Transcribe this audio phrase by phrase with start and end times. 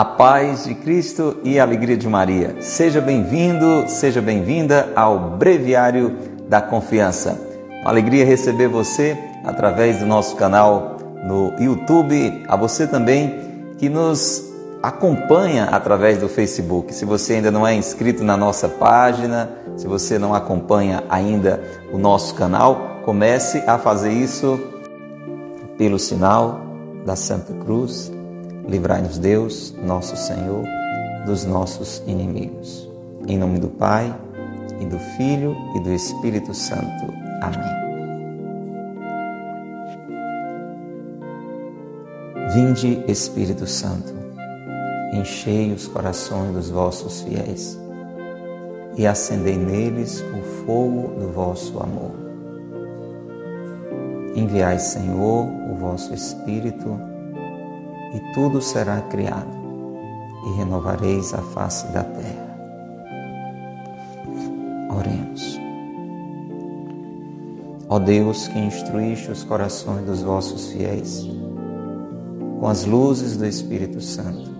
[0.00, 2.56] A paz de Cristo e a alegria de Maria.
[2.62, 6.16] Seja bem-vindo, seja bem-vinda ao Breviário
[6.48, 7.38] da Confiança.
[7.82, 9.14] Uma alegria receber você
[9.44, 14.42] através do nosso canal no YouTube, a você também que nos
[14.82, 16.94] acompanha através do Facebook.
[16.94, 21.62] Se você ainda não é inscrito na nossa página, se você não acompanha ainda
[21.92, 24.58] o nosso canal, comece a fazer isso
[25.76, 26.58] pelo sinal
[27.04, 28.10] da Santa Cruz
[28.70, 30.64] Livrai-nos, Deus, nosso Senhor,
[31.26, 32.88] dos nossos inimigos.
[33.26, 34.14] Em nome do Pai,
[34.80, 37.12] e do Filho e do Espírito Santo.
[37.42, 37.80] Amém.
[42.52, 44.12] Vinde, Espírito Santo,
[45.12, 47.78] enchei os corações dos vossos fiéis
[48.96, 52.10] e acendei neles o fogo do vosso amor.
[54.34, 57.09] Enviai, Senhor, o vosso Espírito
[58.12, 59.56] e tudo será criado,
[60.46, 62.50] e renovareis a face da terra.
[64.90, 65.60] Oremos.
[67.88, 71.28] Ó Deus, que instruíste os corações dos vossos fiéis
[72.58, 74.50] com as luzes do Espírito Santo,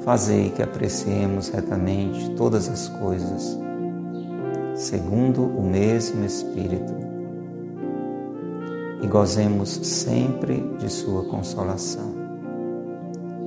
[0.00, 3.58] fazei que apreciemos retamente todas as coisas,
[4.74, 7.17] segundo o mesmo Espírito
[9.00, 12.14] e gozemos sempre de Sua consolação.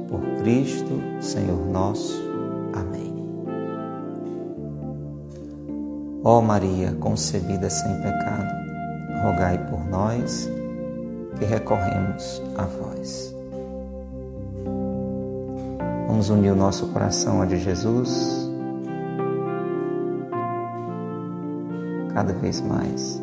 [0.07, 2.21] Por Cristo, Senhor nosso.
[2.73, 3.13] Amém.
[6.23, 8.53] Ó Maria, concebida sem pecado,
[9.23, 10.49] rogai por nós
[11.37, 13.35] que recorremos a vós.
[16.07, 18.51] Vamos unir o nosso coração a de Jesus
[22.13, 23.21] cada vez mais.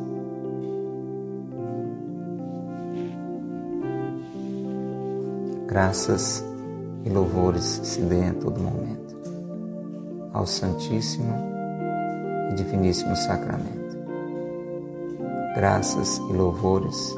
[5.79, 6.45] Graças
[7.05, 9.17] e louvores se dêem a todo momento
[10.33, 11.33] ao Santíssimo
[12.51, 13.97] e Diviníssimo Sacramento.
[15.55, 17.15] Graças e louvores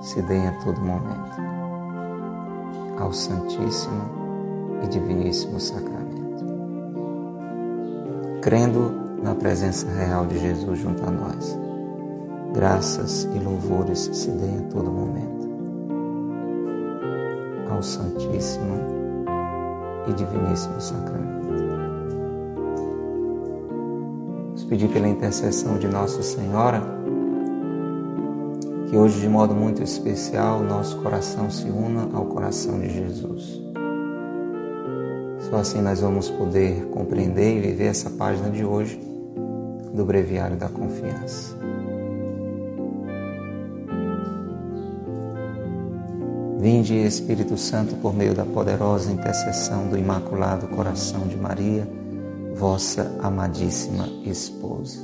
[0.00, 1.42] se deem a todo momento
[2.98, 4.02] ao Santíssimo
[4.82, 6.46] e Diviníssimo Sacramento.
[8.40, 11.58] Crendo na presença real de Jesus junto a nós,
[12.54, 15.41] graças e louvores se deem a todo momento
[17.82, 18.76] ao Santíssimo
[20.06, 21.48] e Diviníssimo Sacramento.
[24.46, 26.80] Vamos pedir pela intercessão de Nossa Senhora
[28.88, 33.60] que hoje, de modo muito especial, nosso coração se una ao coração de Jesus.
[35.50, 39.00] Só assim nós vamos poder compreender e viver essa página de hoje
[39.92, 41.61] do Breviário da Confiança.
[46.62, 51.88] Vinde, Espírito Santo, por meio da poderosa intercessão do Imaculado Coração de Maria,
[52.54, 55.00] vossa amadíssima esposa.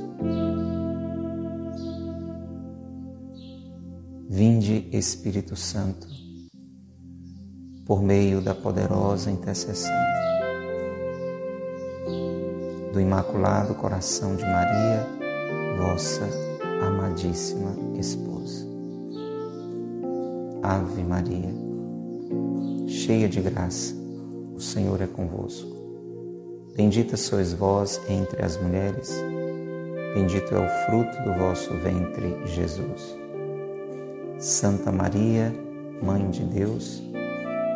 [4.29, 6.07] Vinde, Espírito Santo,
[7.85, 9.91] por meio da poderosa intercessão
[12.93, 15.05] do Imaculado Coração de Maria,
[15.77, 16.25] vossa
[16.81, 18.68] amadíssima esposa.
[20.61, 21.53] Ave Maria,
[22.85, 23.95] cheia de graça,
[24.53, 25.69] o Senhor é convosco.
[26.75, 29.13] Bendita sois vós entre as mulheres,
[30.13, 33.17] bendito é o fruto do vosso ventre, Jesus.
[34.37, 35.53] Santa Maria,
[36.01, 37.01] Mãe de Deus,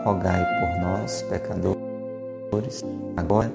[0.03, 2.83] rogai por nós, pecadores,
[3.15, 3.51] agora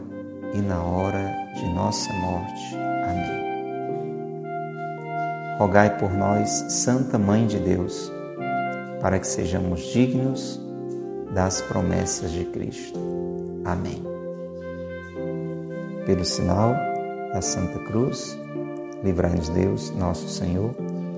[0.55, 2.77] e na hora de nossa morte.
[3.05, 3.49] Amém.
[5.59, 8.13] Rogai por nós, Santa Mãe de Deus,
[9.01, 10.61] para que sejamos dignos
[11.35, 12.99] das promessas de Cristo.
[13.65, 14.03] Amém.
[16.07, 16.75] Pelo sinal
[17.33, 18.39] da Santa Cruz,
[19.05, 20.75] livrai-nos Deus, nosso Senhor,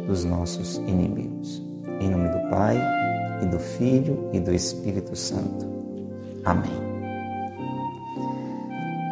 [0.06, 1.62] dos nossos inimigos.
[2.00, 2.77] Em nome do Pai,
[3.43, 5.67] e do Filho e do Espírito Santo.
[6.44, 6.71] Amém.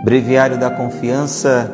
[0.05, 1.71] Breviário da Confiança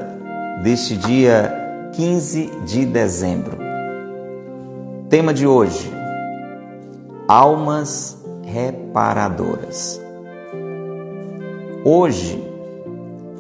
[0.63, 1.53] deste dia
[1.93, 3.59] 15 de dezembro.
[5.09, 5.91] Tema de hoje:
[7.27, 10.01] almas reparadoras.
[11.85, 12.43] Hoje,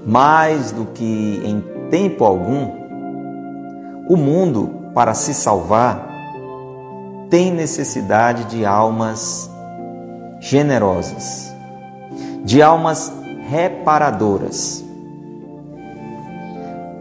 [0.06, 2.70] mais do que em tempo algum,
[4.08, 6.08] o mundo, para se salvar,
[7.30, 9.50] tem necessidade de almas
[10.40, 11.54] generosas,
[12.44, 13.12] de almas
[13.48, 14.84] reparadoras.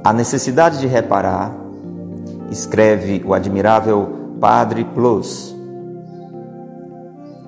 [0.03, 1.53] A necessidade de reparar,
[2.49, 5.52] escreve o admirável Padre Plus,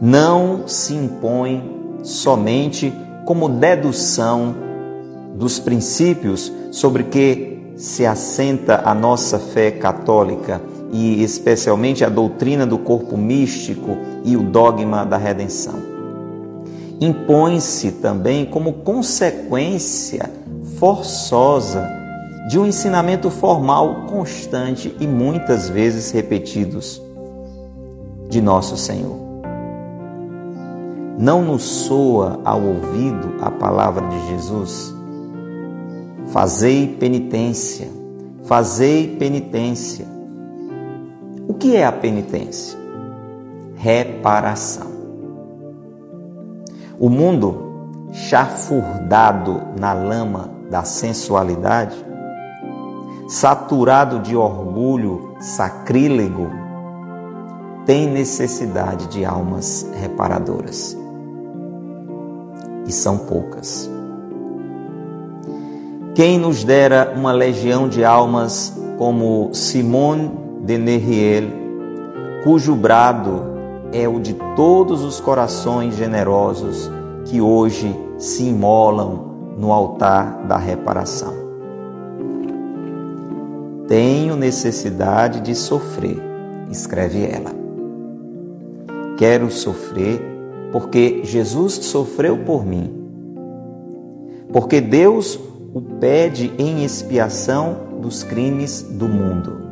[0.02, 2.94] não se impõe somente
[3.26, 4.56] como dedução
[5.36, 10.62] dos princípios sobre que se assenta a nossa fé católica
[10.92, 15.76] e especialmente a doutrina do corpo místico e o dogma da redenção.
[17.02, 20.32] Impõe-se também como consequência
[20.80, 21.86] forçosa
[22.48, 27.02] de um ensinamento formal constante e muitas vezes repetidos
[28.30, 29.25] de nosso Senhor.
[31.18, 34.94] Não nos soa ao ouvido a palavra de Jesus?
[36.28, 37.88] Fazei penitência,
[38.44, 40.06] fazei penitência.
[41.48, 42.78] O que é a penitência?
[43.78, 44.88] Reparação.
[47.00, 51.96] O mundo, chafurdado na lama da sensualidade,
[53.30, 56.50] saturado de orgulho sacrílego,
[57.86, 61.05] tem necessidade de almas reparadoras
[62.86, 63.90] e são poucas.
[66.14, 70.32] Quem nos dera uma legião de almas como Simone
[70.64, 71.50] de Nerriel,
[72.44, 73.44] cujo brado
[73.92, 76.90] é o de todos os corações generosos
[77.26, 81.34] que hoje se imolam no altar da reparação.
[83.88, 86.22] Tenho necessidade de sofrer,
[86.72, 87.52] escreve ela.
[89.18, 90.35] Quero sofrer
[90.76, 92.94] porque Jesus sofreu por mim.
[94.52, 95.40] Porque Deus
[95.74, 99.70] o pede em expiação dos crimes do mundo.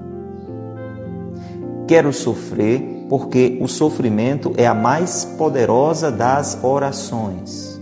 [1.90, 7.78] Quero sofrer porque o sofrimento é a mais poderosa das orações.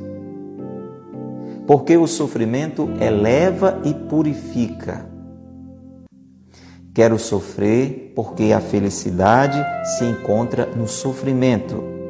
[1.68, 5.06] Porque o sofrimento eleva e purifica.
[6.92, 9.64] Quero sofrer porque a felicidade
[9.96, 12.01] se encontra no sofrimento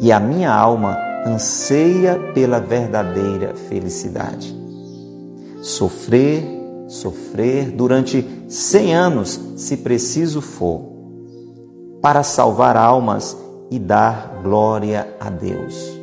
[0.00, 4.54] e a minha alma anseia pela verdadeira felicidade.
[5.62, 6.42] Sofrer,
[6.88, 10.82] sofrer durante cem anos, se preciso for,
[12.00, 13.36] para salvar almas
[13.70, 16.00] e dar glória a Deus.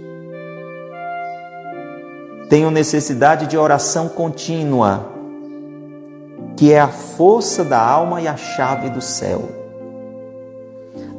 [2.49, 5.07] Tenho necessidade de oração contínua,
[6.55, 9.49] que é a força da alma e a chave do céu.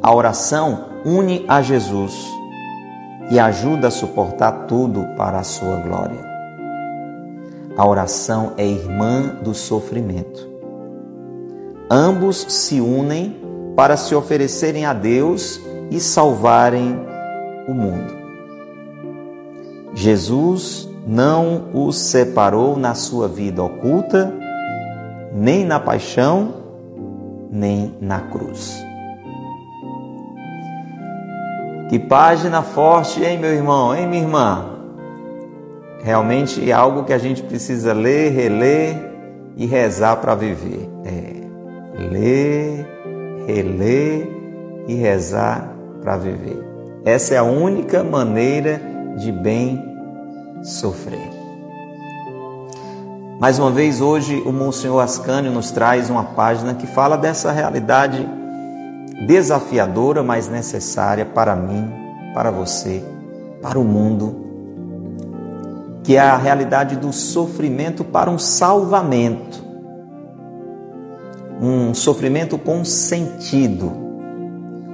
[0.02, 2.39] A oração une a Jesus
[3.30, 6.28] e ajuda a suportar tudo para a sua glória.
[7.76, 10.48] A oração é irmã do sofrimento.
[11.88, 13.40] Ambos se unem
[13.76, 15.60] para se oferecerem a Deus
[15.90, 16.98] e salvarem
[17.68, 18.12] o mundo.
[19.94, 24.32] Jesus não os separou na sua vida oculta,
[25.32, 26.54] nem na paixão,
[27.50, 28.89] nem na cruz.
[31.90, 34.64] Que página forte, hein, meu irmão, hein, minha irmã?
[36.04, 38.96] Realmente é algo que a gente precisa ler, reler
[39.56, 40.88] e rezar para viver.
[41.04, 42.86] É, ler,
[43.44, 44.28] reler
[44.86, 45.68] e rezar
[46.00, 46.64] para viver.
[47.04, 48.80] Essa é a única maneira
[49.18, 49.84] de bem
[50.62, 51.28] sofrer.
[53.40, 58.28] Mais uma vez, hoje, o Monsenhor Ascânio nos traz uma página que fala dessa realidade
[59.26, 61.90] desafiadora, mas necessária para mim,
[62.34, 63.02] para você,
[63.60, 64.46] para o mundo,
[66.02, 69.68] que é a realidade do sofrimento para um salvamento.
[71.62, 73.92] Um sofrimento com sentido,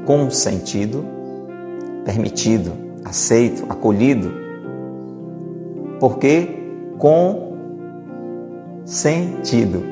[0.05, 1.05] com sentido,
[2.05, 2.73] permitido,
[3.05, 4.33] aceito, acolhido.
[6.01, 6.49] Porque
[6.99, 7.57] com
[8.85, 9.83] sentido.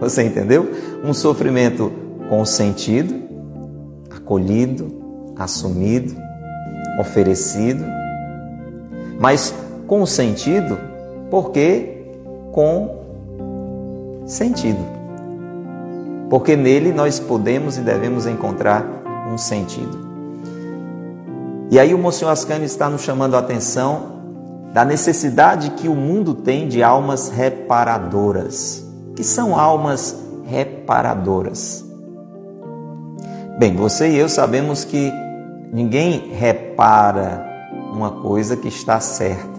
[0.00, 0.70] Você entendeu?
[1.02, 1.90] Um sofrimento
[2.28, 3.17] com sentido,
[4.28, 6.14] acolhido, assumido,
[7.00, 7.82] oferecido,
[9.18, 9.54] mas
[9.86, 10.78] com sentido,
[11.30, 12.04] porque
[12.52, 14.86] com sentido.
[16.28, 18.84] Porque nele nós podemos e devemos encontrar
[19.32, 20.06] um sentido.
[21.70, 24.18] E aí o Monsenhor Ascani está nos chamando a atenção
[24.74, 28.84] da necessidade que o mundo tem de almas reparadoras.
[29.16, 31.87] Que são almas reparadoras?
[33.58, 35.12] Bem, você e eu sabemos que
[35.72, 37.44] ninguém repara
[37.92, 39.58] uma coisa que está certa.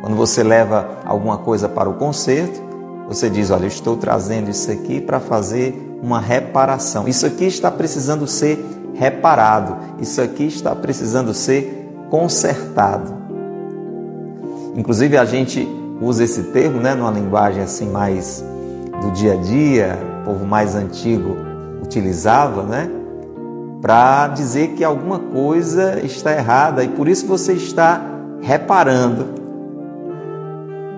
[0.00, 2.62] Quando você leva alguma coisa para o conserto,
[3.08, 7.08] você diz: Olha, eu estou trazendo isso aqui para fazer uma reparação.
[7.08, 9.76] Isso aqui está precisando ser reparado.
[10.00, 13.12] Isso aqui está precisando ser consertado.
[14.76, 15.66] Inclusive, a gente
[16.00, 18.44] usa esse termo né, numa linguagem assim mais
[19.00, 21.50] do dia a dia, povo mais antigo
[21.82, 22.90] utilizava, né?
[23.82, 28.00] para dizer que alguma coisa está errada e por isso você está
[28.40, 29.26] reparando.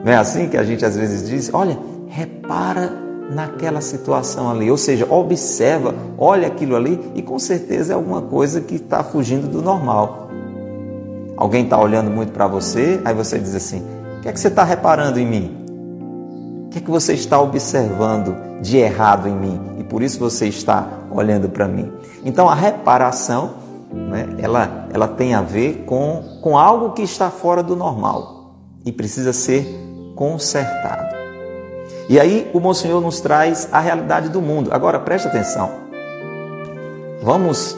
[0.05, 1.51] Não é assim que a gente às vezes diz?
[1.55, 2.93] Olha, repara
[3.35, 8.61] naquela situação ali, ou seja, observa, olha aquilo ali e com certeza é alguma coisa
[8.61, 10.29] que está fugindo do normal.
[11.39, 13.83] Alguém está olhando muito para você, aí você diz assim:
[14.19, 16.67] o que é que você está reparando em mim?
[16.67, 19.61] O que é que você está observando de errado em mim?
[19.79, 21.93] E por isso você está olhando para mim.
[22.25, 23.55] Então a reparação,
[23.93, 28.55] né, ela, ela tem a ver com, com algo que está fora do normal
[28.85, 29.67] e precisa ser
[30.17, 31.15] consertado.
[32.09, 34.71] E aí o Monsenhor nos traz a realidade do mundo.
[34.73, 35.71] Agora preste atenção.
[37.23, 37.77] Vamos,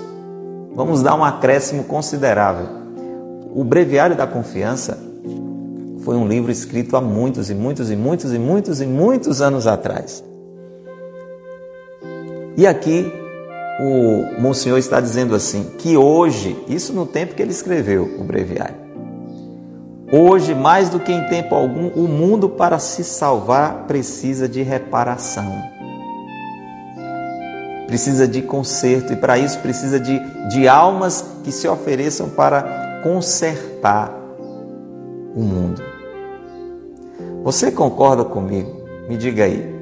[0.75, 2.67] vamos dar um acréscimo considerável.
[3.55, 4.99] O Breviário da Confiança
[6.05, 9.67] foi um livro escrito há muitos e muitos e muitos e muitos e muitos anos
[9.67, 10.23] atrás.
[12.57, 13.13] E aqui
[13.79, 18.77] o Monsenhor está dizendo assim: que hoje, isso no tempo que ele escreveu o breviário,
[20.11, 25.53] hoje, mais do que em tempo algum, o mundo para se salvar precisa de reparação,
[27.87, 34.13] precisa de conserto e para isso precisa de, de almas que se ofereçam para consertar
[35.35, 35.83] o mundo.
[37.45, 38.85] Você concorda comigo?
[39.09, 39.76] Me diga aí.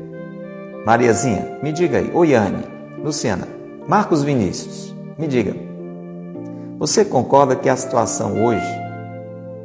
[0.85, 2.11] Mariazinha, me diga aí.
[2.13, 2.65] Oiane,
[3.03, 3.49] Luciana,
[3.89, 5.55] Marcos Vinícius, me diga,
[6.79, 8.67] você concorda que a situação hoje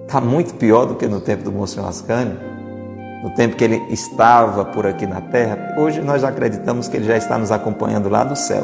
[0.04, 2.38] está muito pior do que no tempo do Monsenhor Ascânio?
[3.24, 5.76] No tempo que ele estava por aqui na terra?
[5.78, 8.64] Hoje nós acreditamos que ele já está nos acompanhando lá do céu.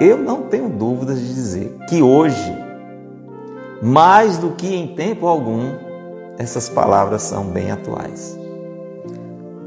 [0.00, 2.56] Eu não tenho dúvidas de dizer que hoje,
[3.82, 5.72] mais do que em tempo algum,
[6.38, 8.35] essas palavras são bem atuais.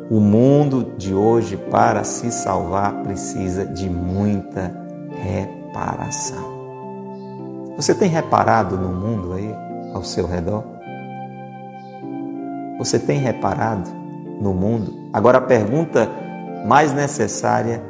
[0.09, 4.75] O mundo de hoje, para se salvar, precisa de muita
[5.11, 6.57] reparação.
[7.75, 9.53] Você tem reparado no mundo aí
[9.93, 10.63] ao seu redor?
[12.79, 13.87] Você tem reparado
[14.41, 15.09] no mundo?
[15.13, 16.09] Agora a pergunta
[16.65, 17.83] mais necessária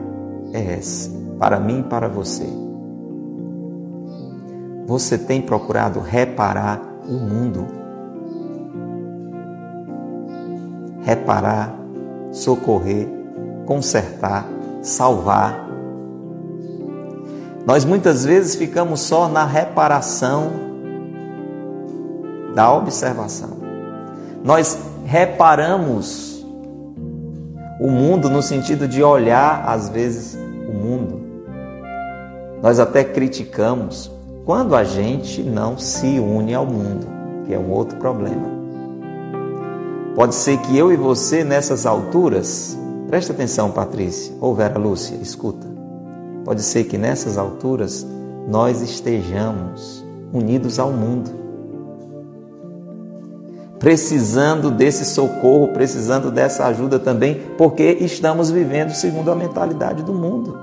[0.51, 1.09] é essa,
[1.39, 2.45] para mim e para você.
[4.85, 7.65] Você tem procurado reparar o mundo?
[11.01, 11.78] Reparar
[12.31, 13.07] socorrer,
[13.65, 14.45] consertar,
[14.81, 15.67] salvar.
[17.65, 20.51] Nós muitas vezes ficamos só na reparação
[22.55, 23.57] da observação.
[24.43, 26.45] Nós reparamos
[27.79, 31.21] o mundo no sentido de olhar, às vezes, o mundo.
[32.61, 34.11] Nós até criticamos
[34.45, 37.07] quando a gente não se une ao mundo,
[37.45, 38.58] que é um outro problema.
[40.15, 45.67] Pode ser que eu e você, nessas alturas, preste atenção, Patrícia, ou Vera Lúcia, escuta.
[46.43, 48.05] Pode ser que nessas alturas
[48.47, 51.29] nós estejamos unidos ao mundo,
[53.79, 60.57] precisando desse socorro, precisando dessa ajuda também, porque estamos vivendo segundo a mentalidade do mundo.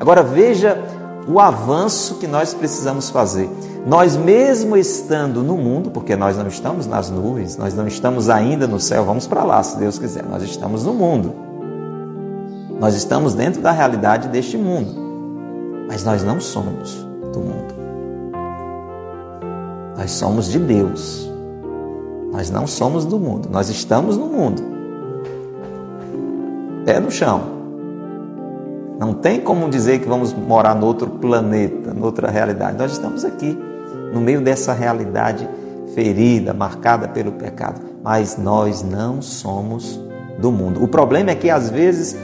[0.00, 0.82] Agora veja
[1.28, 3.48] o avanço que nós precisamos fazer.
[3.86, 8.66] Nós, mesmo estando no mundo, porque nós não estamos nas nuvens, nós não estamos ainda
[8.66, 11.34] no céu, vamos para lá, se Deus quiser, nós estamos no mundo.
[12.78, 14.92] Nós estamos dentro da realidade deste mundo,
[15.88, 16.94] mas nós não somos
[17.32, 17.74] do mundo.
[19.96, 21.30] Nós somos de Deus.
[22.32, 24.62] Nós não somos do mundo, nós estamos no mundo.
[26.84, 27.42] Pé no chão.
[28.98, 32.78] Não tem como dizer que vamos morar no outro planeta, noutra realidade.
[32.78, 33.58] Nós estamos aqui,
[34.12, 35.48] no meio dessa realidade
[35.94, 37.80] ferida, marcada pelo pecado.
[38.02, 39.98] Mas nós não somos
[40.38, 40.82] do mundo.
[40.82, 42.16] O problema é que às vezes,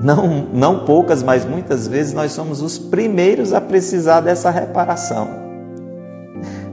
[0.00, 5.28] não, não poucas, mas muitas vezes, nós somos os primeiros a precisar dessa reparação.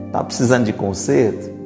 [0.06, 1.58] Está precisando de conserto?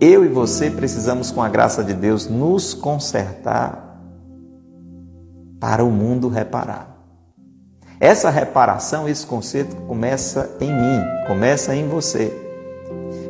[0.00, 4.00] Eu e você precisamos, com a graça de Deus, nos consertar
[5.60, 6.89] para o mundo reparar.
[8.00, 12.34] Essa reparação, esse conceito começa em mim, começa em você.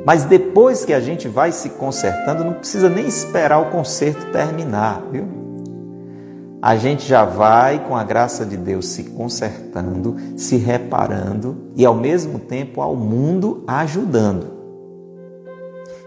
[0.06, 5.02] Mas depois que a gente vai se consertando, não precisa nem esperar o conserto terminar,
[5.10, 5.26] viu?
[6.62, 11.94] A gente já vai, com a graça de Deus, se consertando, se reparando e ao
[11.94, 14.52] mesmo tempo ao mundo ajudando.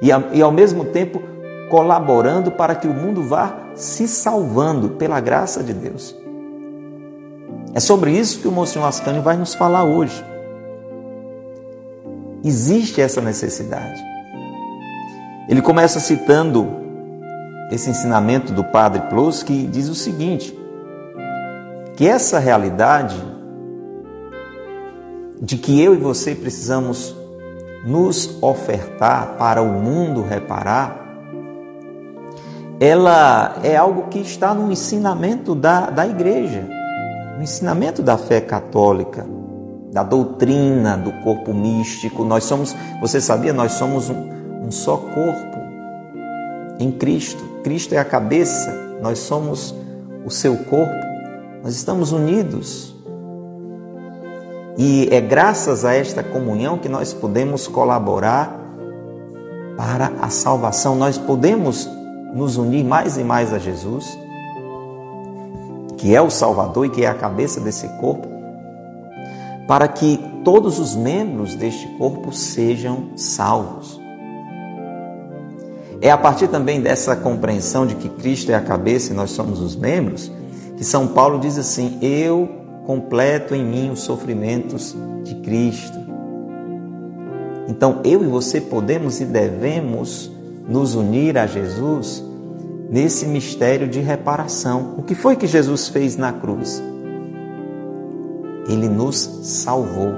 [0.01, 1.21] E, e ao mesmo tempo
[1.69, 6.22] colaborando para que o mundo vá se salvando pela graça de Deus.
[7.73, 10.23] É sobre isso que o Monsenhor Ascânio vai nos falar hoje.
[12.43, 14.01] Existe essa necessidade.
[15.49, 16.67] Ele começa citando
[17.71, 20.57] esse ensinamento do Padre Plus que diz o seguinte:
[21.95, 23.15] que essa realidade
[25.41, 27.15] de que eu e você precisamos
[27.85, 31.03] nos ofertar para o mundo reparar,
[32.79, 36.67] ela é algo que está no ensinamento da, da igreja,
[37.35, 39.25] no ensinamento da fé católica,
[39.91, 42.23] da doutrina do corpo místico.
[42.23, 45.57] Nós somos, você sabia, nós somos um, um só corpo
[46.79, 47.43] em Cristo.
[47.63, 48.71] Cristo é a cabeça,
[49.01, 49.73] nós somos
[50.25, 50.93] o seu corpo,
[51.63, 52.93] nós estamos unidos.
[54.77, 58.59] E é graças a esta comunhão que nós podemos colaborar
[59.77, 60.95] para a salvação.
[60.95, 61.87] Nós podemos
[62.33, 64.17] nos unir mais e mais a Jesus,
[66.03, 68.27] que é o Salvador e que é a cabeça desse corpo,
[69.65, 74.01] para que todos os membros deste corpo sejam salvos.
[76.01, 79.61] É a partir também dessa compreensão de que Cristo é a cabeça e nós somos
[79.61, 80.29] os membros,
[80.75, 82.49] que São Paulo diz assim: Eu
[82.85, 84.93] completo em mim os sofrimentos
[85.23, 85.97] de Cristo.
[87.69, 90.29] Então eu e você podemos e devemos
[90.67, 92.21] nos unir a Jesus
[92.93, 94.93] nesse mistério de reparação.
[94.97, 96.81] O que foi que Jesus fez na cruz?
[98.69, 100.13] Ele nos salvou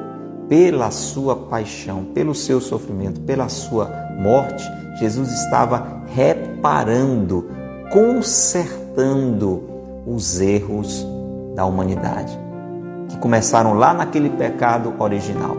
[0.47, 3.89] pela sua paixão, pelo seu sofrimento, pela sua
[4.19, 4.63] morte
[4.95, 7.49] Jesus estava reparando,
[7.91, 9.63] consertando
[10.05, 11.05] os erros
[11.53, 12.37] da humanidade,
[13.09, 15.57] que começaram lá naquele pecado original.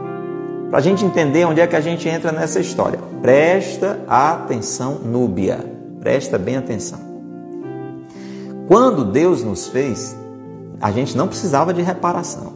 [0.71, 5.59] Para a gente entender onde é que a gente entra nessa história, presta atenção, Núbia,
[6.01, 7.06] presta bem atenção.
[8.67, 10.17] Quando Deus nos fez,
[10.81, 12.53] a gente não precisava de reparação,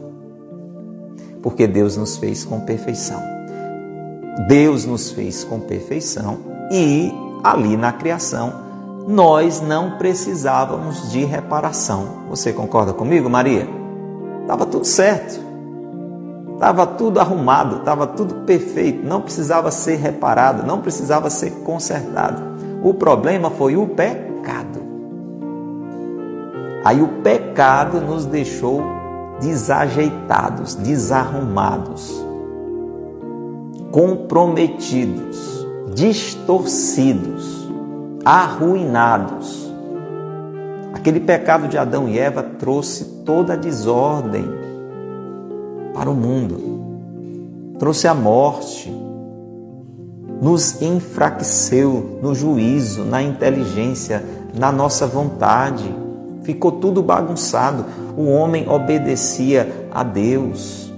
[1.41, 3.21] porque Deus nos fez com perfeição.
[4.47, 6.39] Deus nos fez com perfeição
[6.71, 7.11] e
[7.43, 8.53] ali na criação
[9.07, 12.25] nós não precisávamos de reparação.
[12.29, 13.67] Você concorda comigo, Maria?
[14.41, 15.39] Estava tudo certo,
[16.53, 22.41] estava tudo arrumado, estava tudo perfeito, não precisava ser reparado, não precisava ser consertado.
[22.83, 24.30] O problema foi o pecado.
[26.83, 28.83] Aí o pecado nos deixou
[29.39, 32.11] desajeitados, desarrumados,
[33.91, 35.61] comprometidos
[35.93, 37.69] distorcidos,
[38.23, 39.71] arruinados.
[40.93, 44.45] Aquele pecado de Adão e Eva trouxe toda a desordem
[45.93, 48.91] para o mundo, trouxe a morte,
[50.41, 54.23] nos enfraqueceu no juízo, na inteligência,
[54.57, 56.00] na nossa vontade.
[56.43, 57.85] Ficou tudo bagunçado.
[58.17, 60.91] O homem obedecia a Deus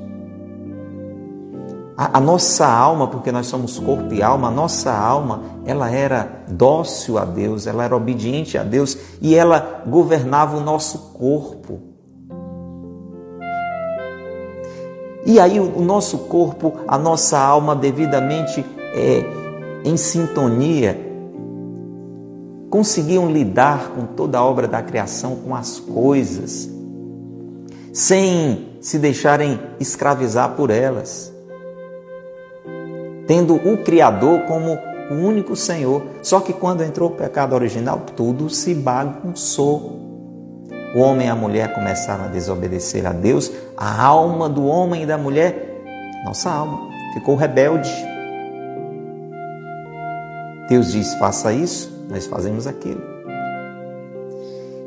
[1.98, 6.44] a, a, nossa alma, porque nós somos corpo e alma, a nossa alma, ela era
[6.48, 11.80] dócil a Deus, ela era obediente a Deus e ela governava o nosso corpo.
[15.26, 19.24] E aí o, o nosso corpo, a nossa alma devidamente é,
[19.86, 21.13] em sintonia,
[22.74, 26.68] conseguiam lidar com toda a obra da criação, com as coisas,
[27.94, 31.32] sem se deixarem escravizar por elas
[33.28, 34.78] tendo o Criador como
[35.12, 36.04] o único Senhor.
[36.22, 40.02] Só que quando entrou o pecado original, tudo se bagunçou.
[40.96, 45.06] O homem e a mulher começaram a desobedecer a Deus, a alma do homem e
[45.06, 45.82] da mulher,
[46.26, 47.92] nossa alma, ficou rebelde.
[50.70, 53.02] Deus diz: faça isso, nós fazemos aquilo.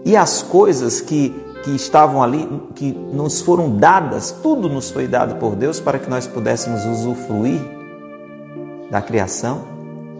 [0.04, 1.30] E as coisas que,
[1.64, 6.08] que estavam ali, que nos foram dadas, tudo nos foi dado por Deus para que
[6.08, 7.60] nós pudéssemos usufruir
[8.90, 9.62] da criação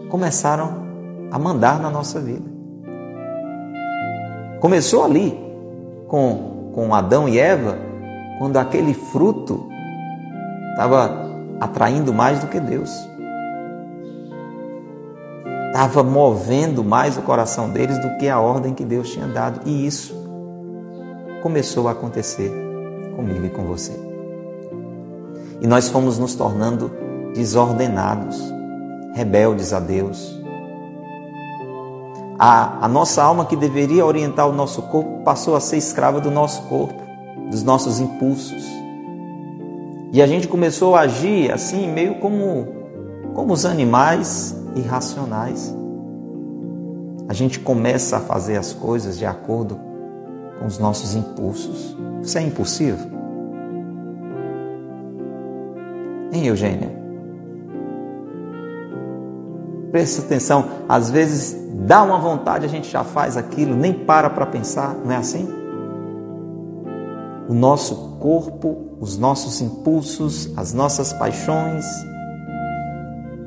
[0.09, 0.87] começaram
[1.31, 2.45] a mandar na nossa vida.
[4.59, 5.37] Começou ali
[6.07, 7.77] com, com Adão e Eva,
[8.39, 9.67] quando aquele fruto
[10.71, 11.27] estava
[11.59, 12.91] atraindo mais do que Deus.
[15.77, 19.61] Estava movendo mais o coração deles do que a ordem que Deus tinha dado.
[19.63, 20.11] E isso
[21.43, 22.51] começou a acontecer
[23.15, 23.91] comigo e com você.
[25.61, 26.89] E nós fomos nos tornando
[27.35, 28.41] desordenados
[29.13, 30.41] rebeldes a Deus.
[32.39, 36.31] A, a nossa alma, que deveria orientar o nosso corpo, passou a ser escrava do
[36.31, 36.99] nosso corpo,
[37.51, 38.65] dos nossos impulsos.
[40.11, 42.67] E a gente começou a agir assim, meio como,
[43.35, 45.75] como os animais irracionais.
[47.27, 49.77] A gente começa a fazer as coisas de acordo
[50.59, 51.95] com os nossos impulsos.
[52.21, 53.09] Você é impulsivo?
[56.31, 56.95] Hein, Eugênia?
[59.91, 64.45] Presta atenção, às vezes dá uma vontade, a gente já faz aquilo, nem para para
[64.45, 65.57] pensar, não é assim?
[67.47, 71.85] o nosso corpo, os nossos impulsos, as nossas paixões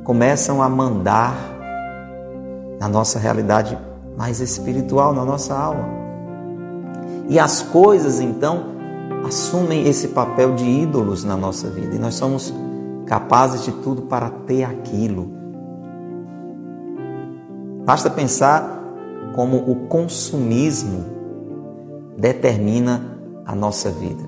[0.05, 1.35] começam a mandar
[2.79, 3.79] na nossa realidade
[4.17, 5.89] mais espiritual, na nossa alma.
[7.29, 8.65] E as coisas então
[9.27, 12.53] assumem esse papel de ídolos na nossa vida e nós somos
[13.07, 15.31] capazes de tudo para ter aquilo.
[17.85, 18.81] Basta pensar
[19.35, 21.05] como o consumismo
[22.17, 24.23] determina a nossa vida.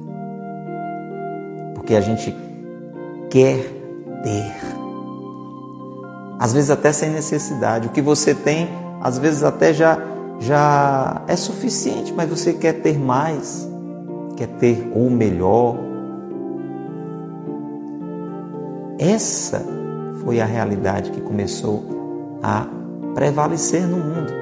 [1.75, 2.35] Porque a gente
[3.31, 3.59] quer
[4.23, 4.82] ter.
[6.43, 7.87] Às vezes até sem necessidade.
[7.87, 8.69] O que você tem,
[9.01, 9.97] às vezes até já
[10.41, 13.69] já é suficiente, mas você quer ter mais,
[14.37, 15.77] quer ter o melhor.
[18.99, 19.65] Essa
[20.25, 22.67] foi a realidade que começou a
[23.15, 24.33] prevalecer no mundo.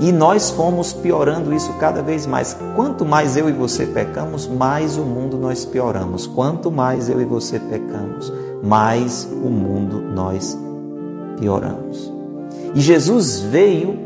[0.00, 2.56] E nós fomos piorando isso cada vez mais.
[2.74, 6.26] Quanto mais eu e você pecamos, mais o mundo nós pioramos.
[6.26, 10.63] Quanto mais eu e você pecamos, mais o mundo nós pioramos.
[12.74, 13.96] E Jesus veio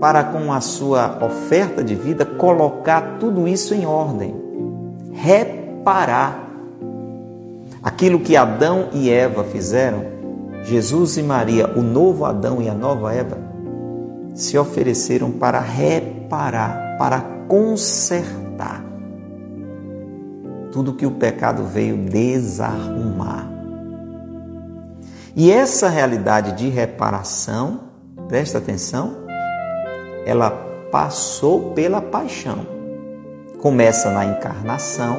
[0.00, 4.34] para, com a sua oferta de vida, colocar tudo isso em ordem,
[5.12, 6.50] reparar
[7.82, 10.12] aquilo que Adão e Eva fizeram.
[10.64, 13.38] Jesus e Maria, o novo Adão e a nova Eva,
[14.34, 18.84] se ofereceram para reparar, para consertar
[20.72, 23.48] tudo que o pecado veio desarrumar.
[25.36, 27.80] E essa realidade de reparação,
[28.28, 29.16] presta atenção,
[30.24, 30.50] ela
[30.90, 32.66] passou pela paixão.
[33.58, 35.18] Começa na encarnação,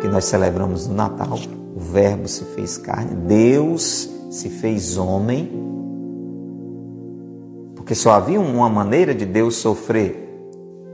[0.00, 1.38] que nós celebramos no Natal.
[1.76, 5.72] O Verbo se fez carne, Deus se fez homem
[7.82, 10.16] porque só havia uma maneira de Deus sofrer: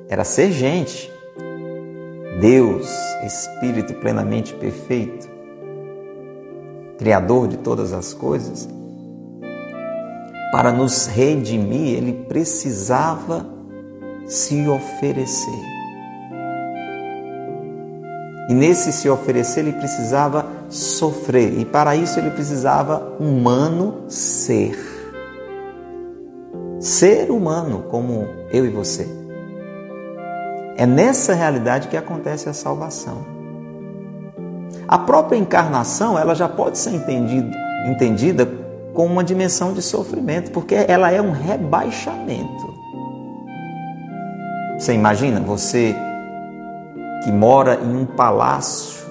[0.09, 1.12] era ser gente.
[2.40, 2.88] Deus,
[3.24, 5.28] Espírito plenamente perfeito,
[6.98, 8.68] Criador de todas as coisas,
[10.50, 13.46] para nos redimir, ele precisava
[14.26, 15.62] se oferecer.
[18.48, 24.98] E nesse se oferecer, ele precisava sofrer, e para isso ele precisava humano ser
[26.80, 29.06] ser humano como eu e você.
[30.76, 33.38] É nessa realidade que acontece a salvação.
[34.88, 37.55] A própria encarnação, ela já pode ser entendida,
[37.87, 38.48] entendida
[38.94, 42.74] com uma dimensão de sofrimento, porque ela é um rebaixamento.
[44.79, 45.94] Você imagina você
[47.22, 49.07] que mora em um palácio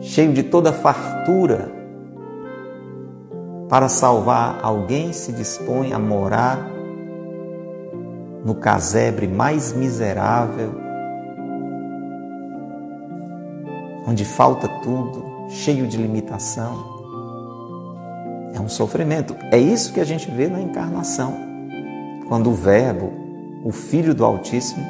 [0.00, 1.70] cheio de toda fartura,
[3.68, 6.68] para salvar alguém se dispõe a morar
[8.44, 10.81] no casebre mais miserável,
[14.06, 16.92] onde falta tudo, cheio de limitação.
[18.54, 19.34] É um sofrimento.
[19.50, 21.34] É isso que a gente vê na encarnação.
[22.28, 23.12] Quando o Verbo,
[23.64, 24.84] o Filho do Altíssimo,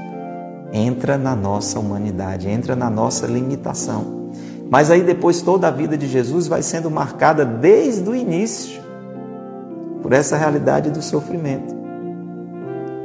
[0.72, 4.30] entra na nossa humanidade, entra na nossa limitação.
[4.70, 8.80] Mas aí depois toda a vida de Jesus vai sendo marcada desde o início
[10.02, 11.74] por essa realidade do sofrimento.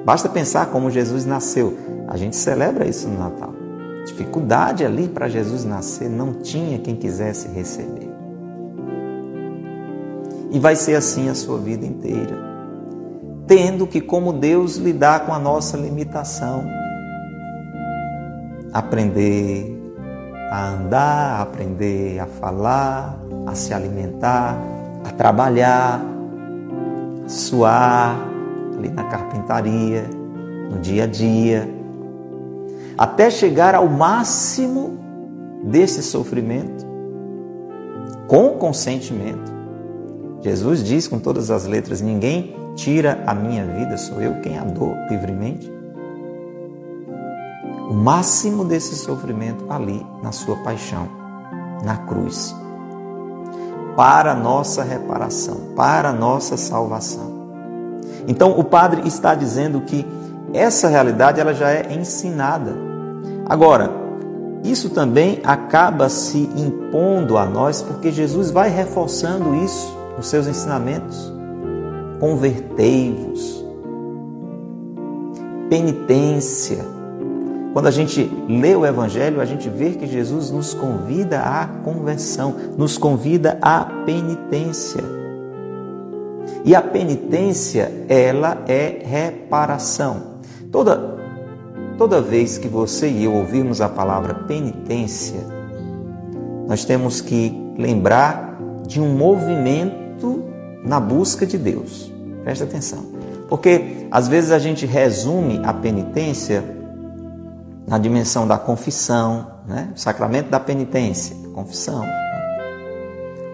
[0.06, 1.78] Basta pensar como Jesus nasceu.
[2.08, 3.57] A gente celebra isso no Natal.
[4.08, 8.10] Dificuldade ali para Jesus nascer, não tinha quem quisesse receber.
[10.50, 12.38] E vai ser assim a sua vida inteira.
[13.46, 16.64] Tendo que, como Deus, lidar com a nossa limitação.
[18.72, 19.78] Aprender
[20.50, 24.58] a andar, aprender a falar, a se alimentar,
[25.04, 26.02] a trabalhar,
[27.28, 28.18] suar
[28.78, 30.06] ali na carpintaria,
[30.72, 31.77] no dia a dia,
[32.98, 34.98] até chegar ao máximo
[35.64, 36.86] desse sofrimento
[38.28, 39.56] com consentimento.
[40.42, 44.64] Jesus diz com todas as letras: Ninguém tira a minha vida, sou eu quem a
[44.64, 45.78] dou livremente
[47.90, 51.08] o máximo desse sofrimento ali na sua paixão,
[51.84, 52.54] na cruz,
[53.96, 57.38] para nossa reparação, para nossa salvação.
[58.28, 60.06] Então o padre está dizendo que
[60.54, 62.76] essa realidade ela já é ensinada.
[63.50, 63.90] Agora,
[64.64, 71.32] isso também acaba se impondo a nós porque Jesus vai reforçando isso nos seus ensinamentos.
[72.20, 73.66] Convertei-vos.
[75.70, 76.84] Penitência,
[77.74, 82.56] quando a gente lê o Evangelho, a gente vê que Jesus nos convida à conversão,
[82.78, 85.04] nos convida à penitência.
[86.66, 90.38] E a penitência, ela é reparação.
[90.72, 91.17] Toda
[91.98, 95.40] toda vez que você e eu ouvirmos a palavra penitência,
[96.68, 100.44] nós temos que lembrar de um movimento
[100.84, 102.12] na busca de Deus.
[102.44, 103.06] Presta atenção.
[103.50, 106.64] Porque às vezes a gente resume a penitência
[107.88, 109.90] na dimensão da confissão, né?
[109.96, 112.04] o sacramento da penitência, confissão.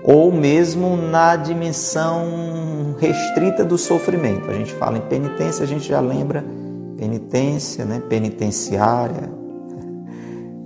[0.03, 4.49] Ou mesmo na dimensão restrita do sofrimento.
[4.49, 6.43] A gente fala em penitência, a gente já lembra
[6.97, 8.01] penitência, né?
[8.07, 9.29] penitenciária,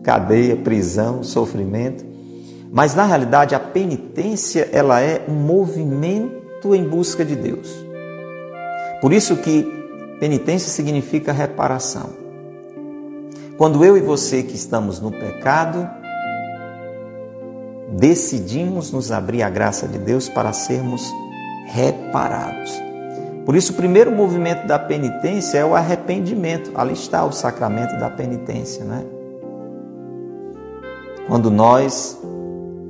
[0.03, 2.05] cadeia, prisão, sofrimento.
[2.71, 7.73] Mas na realidade a penitência ela é um movimento em busca de Deus.
[9.01, 9.65] Por isso que
[10.19, 12.09] penitência significa reparação.
[13.57, 15.89] Quando eu e você que estamos no pecado
[17.89, 21.11] decidimos nos abrir à graça de Deus para sermos
[21.67, 22.86] reparados.
[23.47, 26.69] Por isso, o primeiro movimento da penitência é o arrependimento.
[26.75, 29.05] Ali está o sacramento da penitência, né?
[31.29, 32.21] Quando nós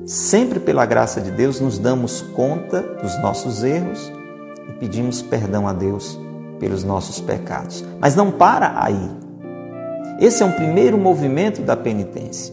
[0.08, 4.12] sempre pela graça de Deus, nos damos conta dos nossos erros
[4.68, 6.20] e pedimos perdão a Deus
[6.60, 7.86] pelos nossos pecados.
[8.00, 9.12] Mas não para aí.
[10.20, 12.52] Esse é um primeiro movimento da penitência.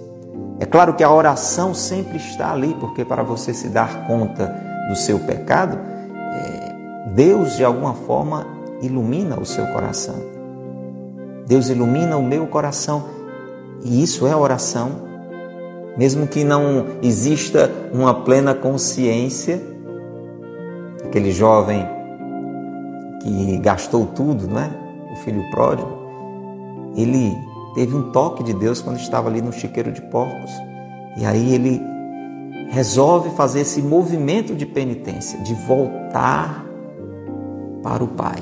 [0.60, 4.54] É claro que a oração sempre está ali, porque para você se dar conta
[4.90, 5.93] do seu pecado,
[7.06, 8.46] Deus de alguma forma
[8.80, 10.16] ilumina o seu coração.
[11.46, 13.04] Deus ilumina o meu coração.
[13.84, 15.04] E isso é oração
[15.96, 19.62] mesmo que não exista uma plena consciência,
[21.04, 21.86] aquele jovem
[23.22, 24.70] que gastou tudo, não é?
[25.12, 25.88] O filho pródigo,
[26.96, 27.36] ele
[27.74, 30.50] teve um toque de Deus quando estava ali no chiqueiro de porcos.
[31.16, 31.80] E aí ele
[32.70, 36.63] resolve fazer esse movimento de penitência, de voltar
[37.84, 38.40] para o Pai.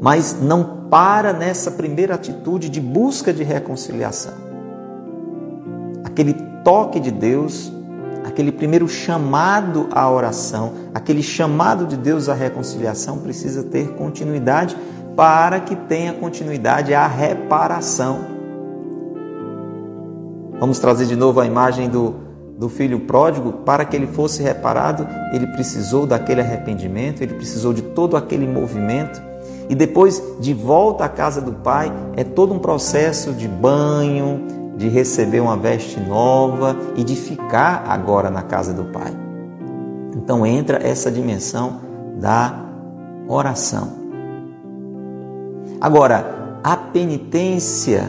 [0.00, 4.46] Mas não para nessa primeira atitude de busca de reconciliação
[6.18, 6.34] aquele
[6.64, 7.72] toque de Deus,
[8.24, 14.76] aquele primeiro chamado à oração, aquele chamado de Deus à reconciliação precisa ter continuidade
[15.14, 18.36] para que tenha continuidade a reparação.
[20.58, 22.16] Vamos trazer de novo a imagem do,
[22.58, 23.52] do filho pródigo.
[23.64, 29.22] Para que ele fosse reparado, ele precisou daquele arrependimento, ele precisou de todo aquele movimento.
[29.68, 34.88] E depois, de volta à casa do pai, é todo um processo de banho, de
[34.88, 39.12] receber uma veste nova e de ficar agora na casa do Pai.
[40.16, 41.80] Então entra essa dimensão
[42.20, 42.64] da
[43.26, 43.98] oração.
[45.80, 48.08] Agora, a penitência,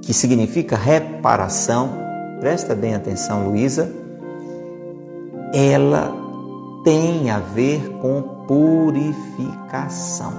[0.00, 2.01] que significa reparação,
[2.42, 3.88] presta bem atenção, Luísa,
[5.54, 6.12] ela
[6.82, 10.32] tem a ver com purificação.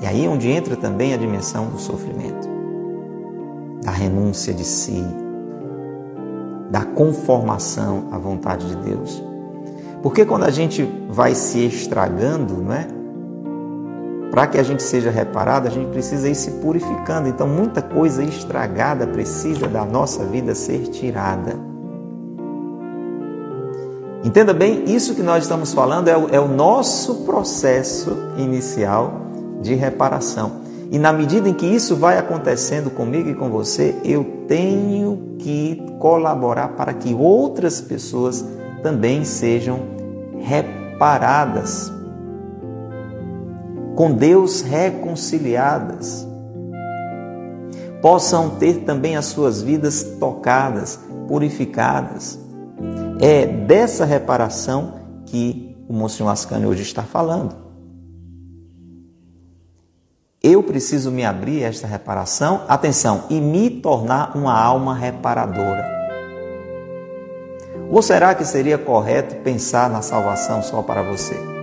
[0.00, 2.48] E aí é onde entra também a dimensão do sofrimento
[3.82, 5.04] da renúncia de si,
[6.70, 9.20] da conformação à vontade de Deus.
[10.00, 12.86] Porque quando a gente vai se estragando, não é?
[14.30, 17.28] Para que a gente seja reparado, a gente precisa ir se purificando.
[17.28, 21.56] Então, muita coisa estragada precisa da nossa vida ser tirada.
[24.24, 29.22] Entenda bem, isso que nós estamos falando é o, é o nosso processo inicial
[29.62, 30.68] de reparação.
[30.90, 35.82] E na medida em que isso vai acontecendo comigo e com você, eu tenho que
[35.98, 38.44] colaborar para que outras pessoas
[38.82, 39.80] também sejam
[40.40, 41.92] reparadas,
[43.98, 46.24] com Deus reconciliadas,
[48.00, 52.38] possam ter também as suas vidas tocadas, purificadas.
[53.20, 57.56] É dessa reparação que o Monsenhor Ascani hoje está falando.
[60.40, 65.84] Eu preciso me abrir a esta reparação, atenção, e me tornar uma alma reparadora.
[67.90, 71.57] Ou será que seria correto pensar na salvação só para você?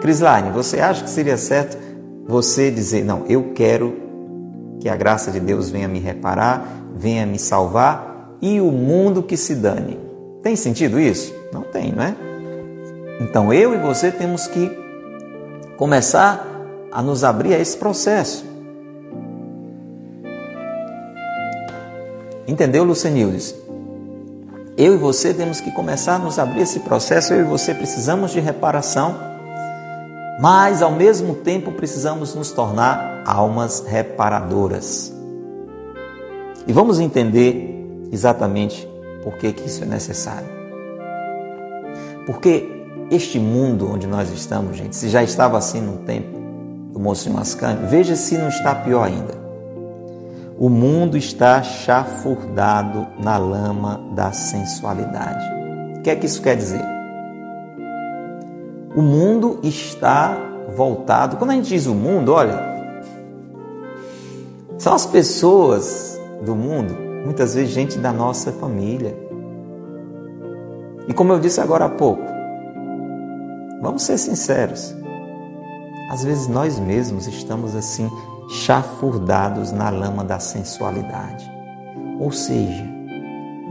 [0.00, 1.76] Crislaine, você acha que seria certo
[2.26, 3.96] você dizer, não, eu quero
[4.80, 9.36] que a graça de Deus venha me reparar, venha me salvar e o mundo que
[9.36, 9.98] se dane?
[10.42, 11.34] Tem sentido isso?
[11.52, 12.14] Não tem, não é?
[13.20, 14.70] Então eu e você temos que
[15.76, 16.46] começar
[16.90, 18.44] a nos abrir a esse processo.
[22.46, 23.54] Entendeu, Lucenildes?
[24.76, 27.34] Eu e você temos que começar a nos abrir esse processo.
[27.34, 29.14] Eu e você precisamos de reparação,
[30.40, 35.12] mas ao mesmo tempo precisamos nos tornar almas reparadoras.
[36.66, 38.88] E vamos entender exatamente
[39.22, 40.48] por que, que isso é necessário.
[42.24, 46.38] Porque este mundo onde nós estamos, gente, se já estava assim no tempo
[46.92, 49.38] do Monsenhor Ascânio, veja se não está pior ainda.
[50.58, 55.44] O mundo está chafurdado na lama da sensualidade.
[55.98, 56.99] O que é que isso quer dizer?
[59.00, 60.36] O mundo está
[60.76, 61.38] voltado.
[61.38, 62.60] Quando a gente diz o mundo, olha,
[64.76, 69.16] são as pessoas do mundo, muitas vezes gente da nossa família.
[71.08, 72.22] E como eu disse agora há pouco,
[73.80, 74.94] vamos ser sinceros.
[76.10, 78.06] Às vezes nós mesmos estamos assim
[78.50, 81.50] chafurdados na lama da sensualidade.
[82.20, 82.84] Ou seja,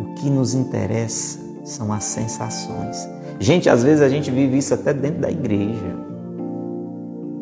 [0.01, 3.07] o que nos interessa são as sensações.
[3.39, 5.95] Gente, às vezes a gente vive isso até dentro da igreja.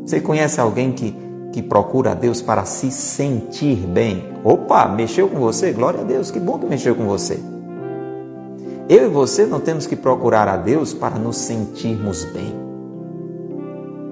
[0.05, 1.15] Você conhece alguém que,
[1.51, 4.23] que procura a Deus para se sentir bem?
[4.43, 5.71] Opa, mexeu com você?
[5.71, 7.39] Glória a Deus, que bom que mexeu com você.
[8.88, 12.53] Eu e você não temos que procurar a Deus para nos sentirmos bem,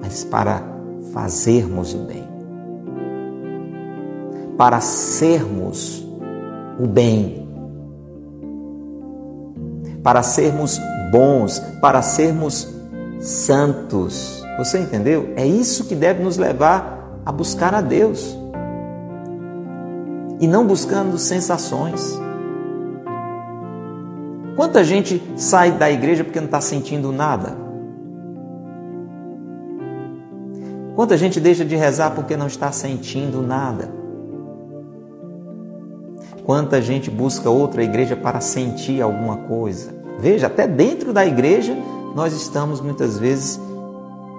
[0.02, 0.62] mas para
[1.14, 2.24] fazermos o bem,
[4.58, 6.06] para sermos
[6.78, 7.48] o bem,
[10.02, 10.78] para sermos
[11.10, 12.68] bons, para sermos
[13.20, 14.42] santos.
[14.58, 15.32] Você entendeu?
[15.36, 18.36] É isso que deve nos levar a buscar a Deus.
[20.40, 22.18] E não buscando sensações.
[24.54, 27.56] Quanta gente sai da igreja porque não está sentindo nada?
[30.94, 33.90] Quanta gente deixa de rezar porque não está sentindo nada?
[36.44, 39.95] Quanta gente busca outra igreja para sentir alguma coisa?
[40.18, 41.76] Veja, até dentro da igreja
[42.14, 43.60] nós estamos muitas vezes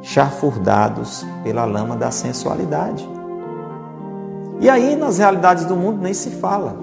[0.01, 3.07] chafurdados pela lama da sensualidade.
[4.59, 6.75] E aí nas realidades do mundo nem se fala.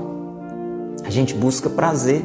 [1.05, 2.25] A gente busca prazer.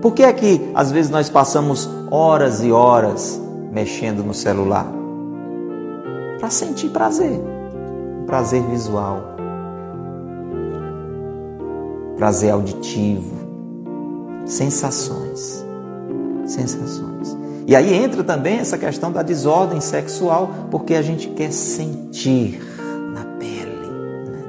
[0.00, 4.96] Por que é que às vezes nós passamos horas e horas mexendo no celular?
[6.38, 7.40] para sentir prazer.
[8.26, 9.20] Prazer visual,
[12.16, 13.45] prazer auditivo,
[14.46, 15.64] sensações.
[16.46, 17.36] Sensações.
[17.66, 22.62] E aí entra também essa questão da desordem sexual, porque a gente quer sentir
[23.12, 23.90] na pele.
[24.30, 24.44] Né?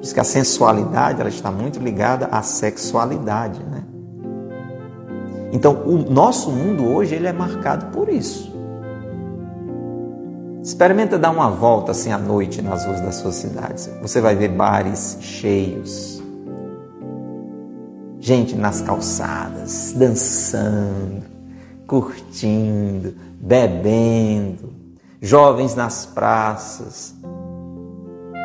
[0.00, 3.62] Diz que a sensualidade ela está muito ligada à sexualidade.
[3.62, 3.84] Né?
[5.52, 8.50] Então, o nosso mundo hoje ele é marcado por isso.
[10.62, 13.88] Experimenta dar uma volta assim à noite nas ruas das suas cidades.
[14.02, 16.19] Você vai ver bares cheios,
[18.20, 21.22] gente nas calçadas, dançando,
[21.86, 24.72] curtindo, bebendo,
[25.20, 27.14] jovens nas praças,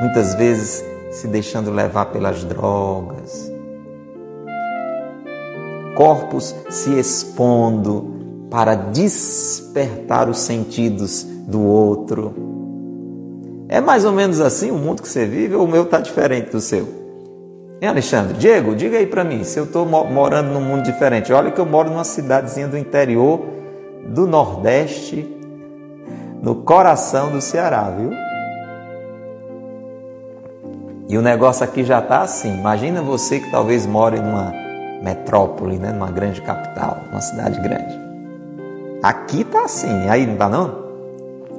[0.02, 3.52] muitas vezes se deixando levar pelas drogas,
[5.96, 12.34] corpos se expondo para despertar os sentidos do outro.
[13.68, 16.52] É mais ou menos assim o mundo que você vive ou o meu está diferente
[16.52, 17.05] do seu?
[17.82, 18.34] Hein, Alexandre?
[18.38, 21.34] Diego, diga aí para mim, se eu estou morando num mundo diferente.
[21.34, 23.42] Olha que eu moro numa cidadezinha do interior
[24.08, 25.28] do Nordeste,
[26.42, 28.12] no coração do Ceará, viu?
[31.08, 32.58] E o negócio aqui já está assim.
[32.58, 34.54] Imagina você que talvez more numa
[35.04, 35.92] metrópole, né?
[35.92, 38.00] numa grande capital, numa cidade grande.
[39.04, 40.86] Aqui está assim, aí não está não?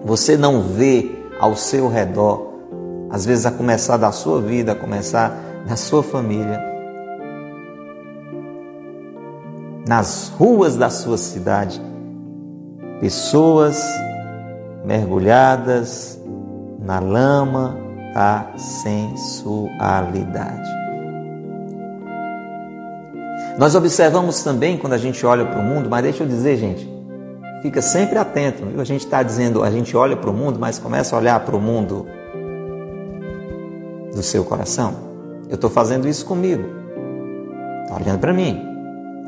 [0.07, 2.55] você não vê ao seu redor,
[3.11, 6.59] às vezes a começar da sua vida, a começar da sua família,
[9.87, 11.81] nas ruas da sua cidade,
[13.01, 13.81] pessoas
[14.85, 16.21] mergulhadas
[16.81, 17.77] na lama
[18.15, 20.71] da sensualidade.
[23.59, 26.97] Nós observamos também quando a gente olha para o mundo, mas deixa eu dizer, gente,
[27.67, 28.65] Fica sempre atento.
[28.65, 28.81] Viu?
[28.81, 31.57] A gente está dizendo, a gente olha para o mundo, mas começa a olhar para
[31.57, 32.07] o mundo
[34.15, 34.95] do seu coração.
[35.49, 36.65] Eu estou fazendo isso comigo.
[37.85, 38.61] Está olhando para mim,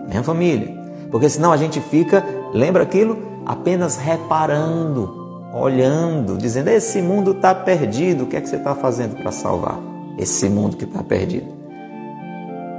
[0.09, 0.77] minha família.
[1.11, 3.19] Porque senão a gente fica, lembra aquilo?
[3.47, 9.17] Apenas reparando, olhando, dizendo: esse mundo está perdido, o que é que você está fazendo
[9.17, 9.79] para salvar
[10.19, 11.59] esse mundo que está perdido?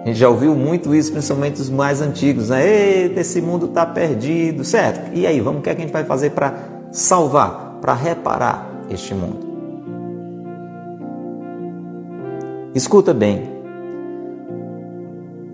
[0.04, 2.66] A gente já ouviu muito isso, principalmente os mais antigos, né?
[2.66, 5.14] Eita, esse mundo está perdido, certo?
[5.14, 6.54] E aí, vamos, o que, é que a gente vai fazer para
[6.92, 9.49] salvar, para reparar este mundo?
[12.76, 13.50] Escuta bem.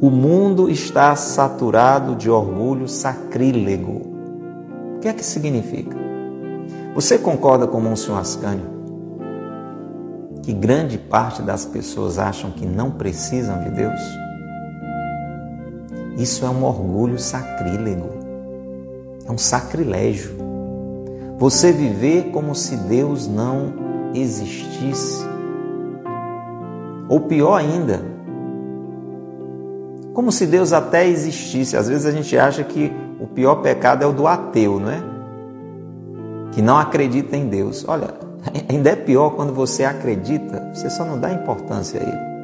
[0.01, 4.01] O mundo está saturado de orgulho sacrílego.
[4.97, 5.95] O que é que significa?
[6.93, 8.75] Você concorda com o Monsenhor Ascânio
[10.43, 13.99] que grande parte das pessoas acham que não precisam de Deus?
[16.17, 18.09] Isso é um orgulho sacrílego,
[19.27, 20.35] é um sacrilégio.
[21.39, 23.73] Você viver como se Deus não
[24.13, 25.34] existisse.
[27.07, 28.15] Ou pior ainda,
[30.15, 31.75] como se Deus até existisse.
[31.75, 35.03] Às vezes a gente acha que o pior pecado é o do ateu, não é?
[36.53, 37.85] Que não acredita em Deus.
[37.87, 38.13] Olha,
[38.69, 42.35] ainda é pior quando você acredita, você só não dá importância a Ele.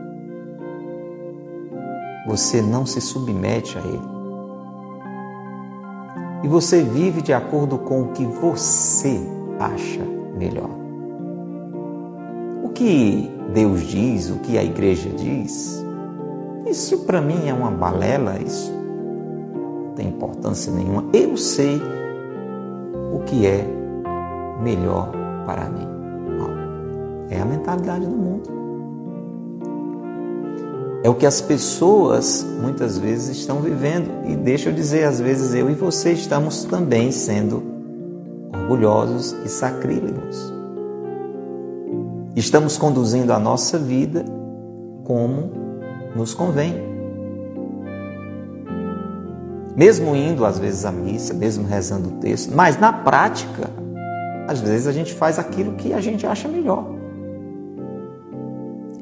[2.27, 4.11] Você não se submete a Ele.
[6.43, 9.19] E você vive de acordo com o que você
[9.59, 10.01] acha
[10.37, 10.69] melhor.
[12.63, 15.83] O que Deus diz, o que a igreja diz,
[16.65, 21.05] isso para mim é uma balela, isso não tem importância nenhuma.
[21.13, 21.81] Eu sei
[23.13, 23.67] o que é
[24.61, 25.11] melhor
[25.45, 25.91] para mim.
[27.29, 28.49] É a mentalidade do mundo.
[31.01, 34.09] É o que as pessoas muitas vezes estão vivendo.
[34.27, 37.63] E deixa eu dizer, às vezes eu e você estamos também sendo
[38.53, 40.60] orgulhosos e sacrílegos.
[42.35, 44.23] Estamos conduzindo a nossa vida
[45.03, 45.51] como
[46.15, 46.91] nos convém.
[49.75, 53.69] Mesmo indo às vezes à missa, mesmo rezando o texto, mas na prática,
[54.47, 56.85] às vezes a gente faz aquilo que a gente acha melhor.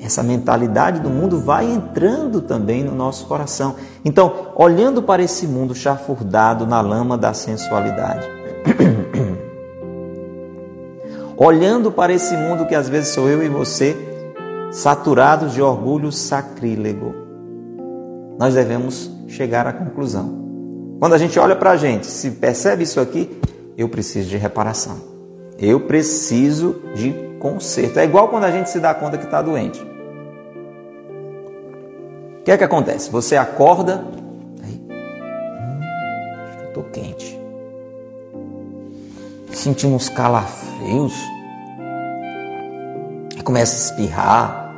[0.01, 3.75] Essa mentalidade do mundo vai entrando também no nosso coração.
[4.03, 8.25] Então, olhando para esse mundo chafurdado na lama da sensualidade,
[11.39, 13.95] olhando para esse mundo que às vezes sou eu e você,
[14.71, 17.15] saturados de orgulho sacrílego,
[18.37, 20.37] nós devemos chegar à conclusão.
[20.99, 23.39] Quando a gente olha para a gente, se percebe isso aqui,
[23.77, 24.97] eu preciso de reparação.
[25.57, 27.99] Eu preciso de conserto.
[27.99, 29.81] É igual quando a gente se dá conta que está doente.
[32.39, 33.09] O que é que acontece?
[33.11, 34.03] Você acorda,
[34.61, 35.79] aí, hum,
[36.47, 37.38] acho que eu tô quente,
[39.59, 41.13] sentindo uns calafrios,
[43.35, 44.73] aí começa a espirrar,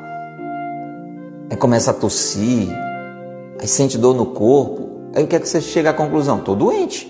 [1.50, 2.68] aí começa a tossir,
[3.60, 6.40] aí sente dor no corpo, aí o que é que você chega à conclusão?
[6.40, 7.08] Tô doente.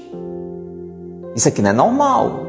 [1.34, 2.42] Isso aqui não é normal.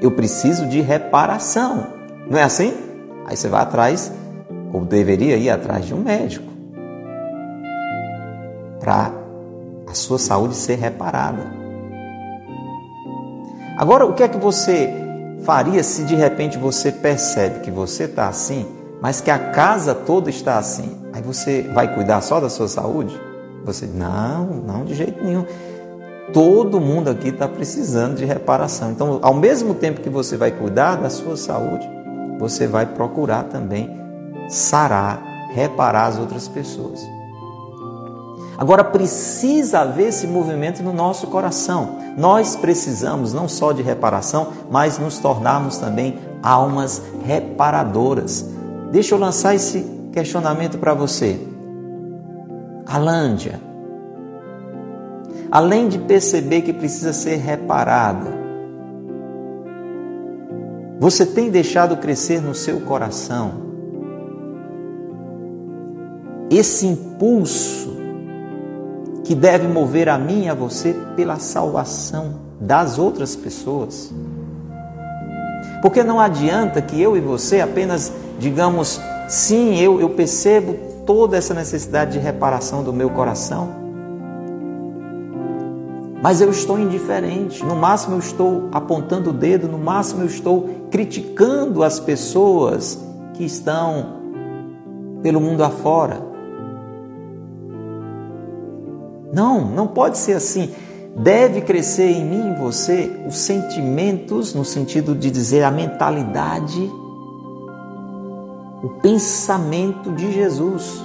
[0.00, 1.86] Eu preciso de reparação.
[2.28, 2.72] Não é assim?
[3.26, 4.10] Aí você vai atrás,
[4.72, 6.50] ou deveria ir atrás de um médico
[8.80, 9.12] para
[9.86, 11.63] a sua saúde ser reparada.
[13.76, 14.92] Agora, o que é que você
[15.42, 18.66] faria se de repente você percebe que você está assim,
[19.00, 20.96] mas que a casa toda está assim?
[21.12, 23.20] Aí você vai cuidar só da sua saúde?
[23.64, 25.44] Você, não, não de jeito nenhum.
[26.32, 28.90] Todo mundo aqui está precisando de reparação.
[28.90, 31.88] Então, ao mesmo tempo que você vai cuidar da sua saúde,
[32.38, 33.90] você vai procurar também
[34.48, 35.22] sarar,
[35.52, 37.00] reparar as outras pessoas.
[38.56, 41.98] Agora precisa haver esse movimento no nosso coração.
[42.16, 48.48] Nós precisamos não só de reparação, mas nos tornarmos também almas reparadoras.
[48.92, 49.80] Deixa eu lançar esse
[50.12, 51.40] questionamento para você.
[52.86, 53.60] Alândia,
[55.50, 58.44] além de perceber que precisa ser reparada,
[61.00, 63.64] você tem deixado crescer no seu coração
[66.50, 67.93] esse impulso
[69.24, 74.12] que deve mover a mim e a você pela salvação das outras pessoas.
[75.82, 81.54] Porque não adianta que eu e você apenas digamos, sim, eu, eu percebo toda essa
[81.54, 83.84] necessidade de reparação do meu coração,
[86.22, 87.62] mas eu estou indiferente.
[87.64, 92.98] No máximo eu estou apontando o dedo, no máximo eu estou criticando as pessoas
[93.34, 94.22] que estão
[95.22, 96.33] pelo mundo afora.
[99.34, 100.70] Não, não pode ser assim.
[101.16, 106.90] Deve crescer em mim e em você os sentimentos, no sentido de dizer a mentalidade,
[108.82, 111.02] o pensamento de Jesus.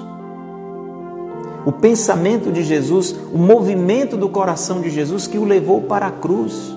[1.66, 6.12] O pensamento de Jesus, o movimento do coração de Jesus que o levou para a
[6.12, 6.76] cruz.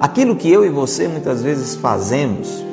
[0.00, 2.64] Aquilo que eu e você muitas vezes fazemos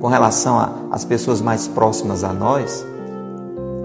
[0.00, 2.84] com relação às pessoas mais próximas a nós,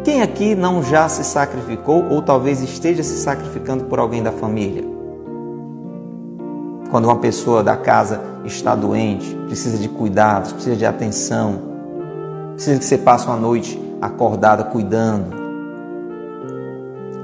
[0.04, 4.84] quem aqui não já se sacrificou ou talvez esteja se sacrificando por alguém da família?
[6.92, 11.62] Quando uma pessoa da casa está doente, precisa de cuidados, precisa de atenção,
[12.54, 15.36] precisa que você passe uma noite acordada cuidando,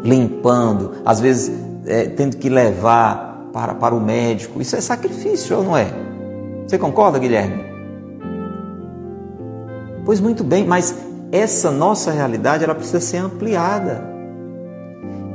[0.02, 1.52] limpando, às vezes
[1.86, 4.62] é, tendo que levar para, para o médico.
[4.62, 5.88] Isso é sacrifício, ou não é?
[6.66, 7.66] Você concorda, Guilherme?
[10.06, 10.96] Pois muito bem, mas
[11.32, 14.08] essa nossa realidade ela precisa ser ampliada.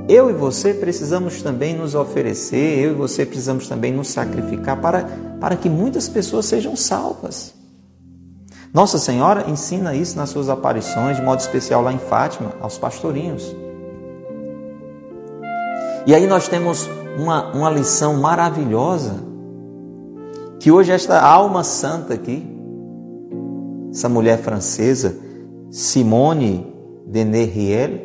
[0.06, 5.08] eu e você precisamos também nos oferecer, eu e você precisamos também nos sacrificar para,
[5.40, 7.54] para que muitas pessoas sejam salvas.
[8.72, 13.56] Nossa Senhora ensina isso nas suas aparições, de modo especial lá em Fátima, aos pastorinhos.
[16.06, 16.86] E aí nós temos
[17.16, 19.14] uma, uma lição maravilhosa,
[20.60, 22.46] que hoje esta alma santa aqui,
[23.90, 25.23] essa mulher francesa,
[25.74, 26.72] Simone
[27.04, 27.98] de Nerriel,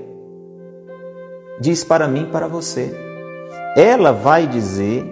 [1.62, 2.92] diz para mim e para você.
[3.78, 5.06] Ela vai dizer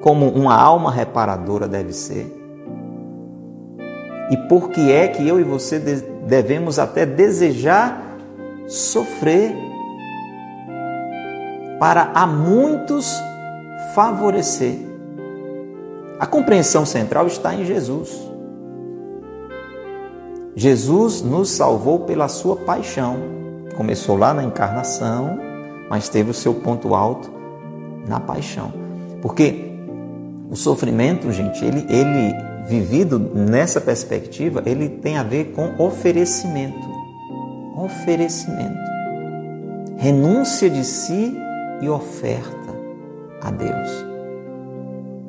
[0.00, 2.26] como uma alma reparadora deve ser.
[4.32, 8.18] E por que é que eu e você devemos até desejar
[8.66, 9.54] sofrer
[11.78, 13.16] para a muitos
[13.94, 14.76] favorecer.
[16.18, 18.27] A compreensão central está em Jesus.
[20.58, 23.38] Jesus nos salvou pela sua paixão
[23.78, 25.38] começou lá na encarnação,
[25.88, 27.30] mas teve o seu ponto alto
[28.08, 28.72] na paixão.
[29.22, 29.70] Porque
[30.50, 32.34] o sofrimento, gente, ele, ele
[32.66, 36.88] vivido nessa perspectiva, ele tem a ver com oferecimento.
[37.76, 38.76] Oferecimento.
[39.96, 41.38] Renúncia de si
[41.80, 42.74] e oferta
[43.40, 44.04] a Deus.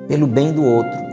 [0.08, 1.09] Pelo bem do outro.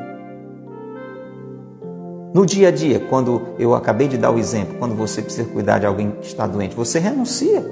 [2.37, 5.79] No dia a dia, quando eu acabei de dar o exemplo, quando você precisa cuidar
[5.79, 7.65] de alguém que está doente, você renuncia.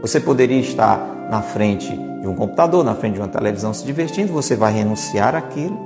[0.00, 1.88] Você poderia estar na frente
[2.20, 5.76] de um computador, na frente de uma televisão se divertindo, você vai renunciar aquilo.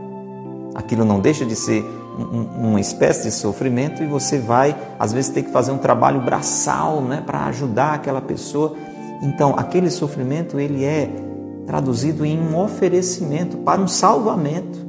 [0.74, 5.30] Aquilo não deixa de ser um, uma espécie de sofrimento e você vai, às vezes,
[5.30, 8.74] ter que fazer um trabalho braçal né, para ajudar aquela pessoa.
[9.22, 11.08] Então, aquele sofrimento ele é
[11.66, 14.85] traduzido em um oferecimento para um salvamento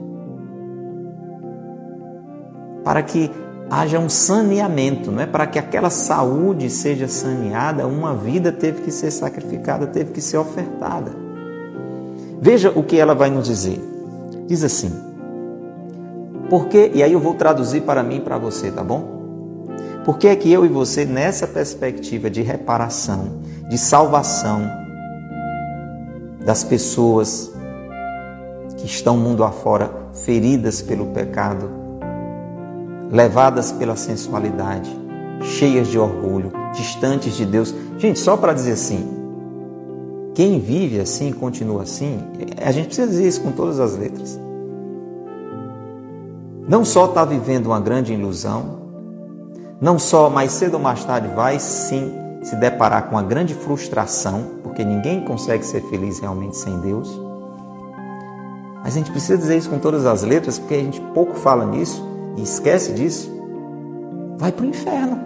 [2.87, 3.29] para que
[3.69, 5.25] haja um saneamento, não é?
[5.25, 10.37] Para que aquela saúde seja saneada, uma vida teve que ser sacrificada, teve que ser
[10.37, 11.11] ofertada.
[12.39, 13.77] Veja o que ela vai nos dizer.
[14.47, 14.89] Diz assim:
[16.49, 19.65] Porque, e aí eu vou traduzir para mim e para você, tá bom?
[20.05, 24.61] Por que é que eu e você, nessa perspectiva de reparação, de salvação
[26.45, 27.51] das pessoas
[28.77, 31.85] que estão mundo afora feridas pelo pecado,
[33.11, 34.89] levadas pela sensualidade,
[35.41, 37.73] cheias de orgulho, distantes de Deus.
[37.97, 39.07] Gente, só para dizer assim,
[40.33, 42.19] quem vive assim, continua assim,
[42.63, 44.39] a gente precisa dizer isso com todas as letras.
[46.67, 48.77] Não só está vivendo uma grande ilusão,
[49.79, 54.43] não só mais cedo ou mais tarde vai sim se deparar com uma grande frustração,
[54.63, 57.09] porque ninguém consegue ser feliz realmente sem Deus.
[58.83, 61.65] Mas a gente precisa dizer isso com todas as letras, porque a gente pouco fala
[61.65, 62.06] nisso
[62.37, 63.29] e esquece disso,
[64.37, 65.17] vai para o inferno.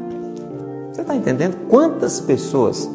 [0.91, 1.68] Você está entendendo?
[1.68, 2.89] Quantas pessoas,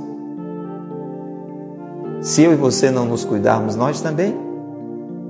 [2.20, 4.34] se eu e você não nos cuidarmos, nós também,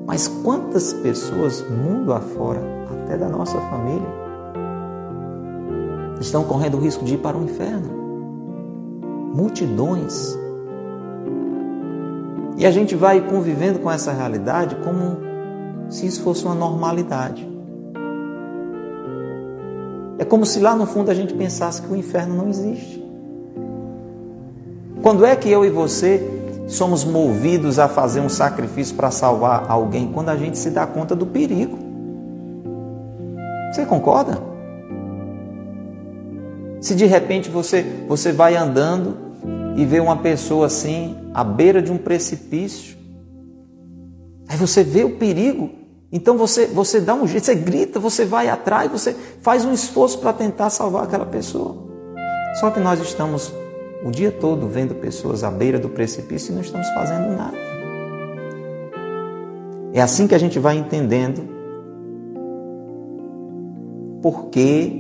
[0.07, 2.63] mas quantas pessoas, mundo afora,
[3.03, 4.09] até da nossa família,
[6.21, 7.91] estão correndo o risco de ir para o inferno?
[9.35, 10.39] Multidões.
[12.57, 15.19] E a gente vai convivendo com essa realidade como
[15.91, 17.56] se isso fosse uma normalidade.
[20.19, 23.05] É como se lá no fundo a gente pensasse que o inferno não existe.
[25.03, 26.21] Quando é que eu e você
[26.67, 30.11] somos movidos a fazer um sacrifício para salvar alguém?
[30.13, 31.79] Quando a gente se dá conta do perigo.
[33.73, 34.41] Você concorda?
[36.81, 39.17] Se de repente você, você vai andando
[39.77, 42.97] e vê uma pessoa assim, à beira de um precipício,
[44.49, 45.71] aí você vê o perigo
[46.11, 50.19] então você, você dá um jeito, você grita, você vai atrás, você faz um esforço
[50.19, 51.77] para tentar salvar aquela pessoa.
[52.61, 53.53] Só que nós estamos
[54.05, 57.57] o dia todo vendo pessoas à beira do precipício e não estamos fazendo nada.
[59.93, 61.43] É assim que a gente vai entendendo
[64.23, 64.93] porque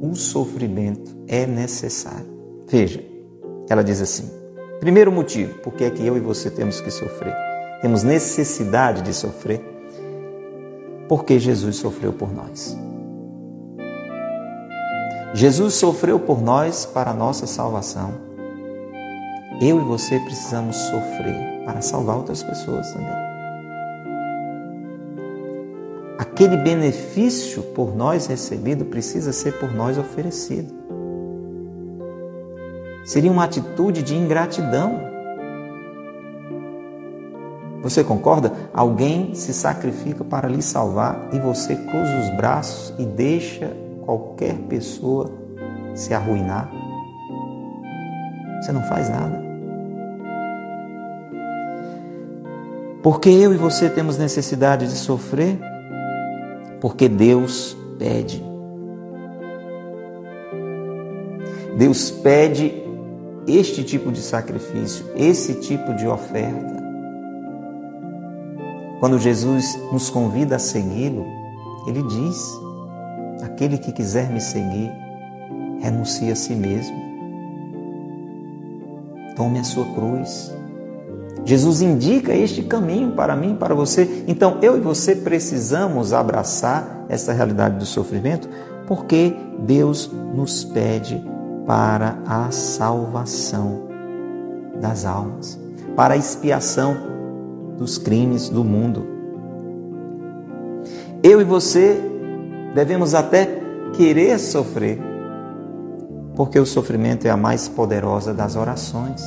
[0.00, 2.26] o sofrimento é necessário.
[2.68, 3.02] Veja,
[3.68, 4.30] ela diz assim:
[4.78, 7.34] primeiro motivo, por que é que eu e você temos que sofrer?
[7.80, 9.77] Temos necessidade de sofrer
[11.08, 12.76] porque Jesus sofreu por nós.
[15.34, 18.12] Jesus sofreu por nós para a nossa salvação.
[19.60, 23.28] Eu e você precisamos sofrer para salvar outras pessoas também.
[26.18, 30.72] Aquele benefício por nós recebido precisa ser por nós oferecido.
[33.04, 35.00] Seria uma atitude de ingratidão
[37.82, 38.52] você concorda?
[38.74, 43.72] Alguém se sacrifica para lhe salvar e você cruza os braços e deixa
[44.04, 45.30] qualquer pessoa
[45.94, 46.70] se arruinar.
[48.60, 49.48] Você não faz nada.
[53.02, 55.58] Porque eu e você temos necessidade de sofrer?
[56.80, 58.42] Porque Deus pede.
[61.76, 62.82] Deus pede
[63.46, 66.87] este tipo de sacrifício, esse tipo de oferta.
[69.00, 71.24] Quando Jesus nos convida a segui-lo,
[71.86, 72.60] ele diz:
[73.42, 74.90] Aquele que quiser me seguir,
[75.80, 76.96] renuncie a si mesmo.
[79.36, 80.52] Tome a sua cruz.
[81.44, 84.24] Jesus indica este caminho para mim, para você.
[84.26, 88.48] Então, eu e você precisamos abraçar essa realidade do sofrimento,
[88.86, 91.24] porque Deus nos pede
[91.66, 93.88] para a salvação
[94.80, 95.58] das almas,
[95.94, 97.17] para a expiação
[97.78, 99.06] dos crimes do mundo.
[101.22, 102.00] Eu e você
[102.74, 103.60] devemos até
[103.94, 104.98] querer sofrer,
[106.34, 109.22] porque o sofrimento é a mais poderosa das orações.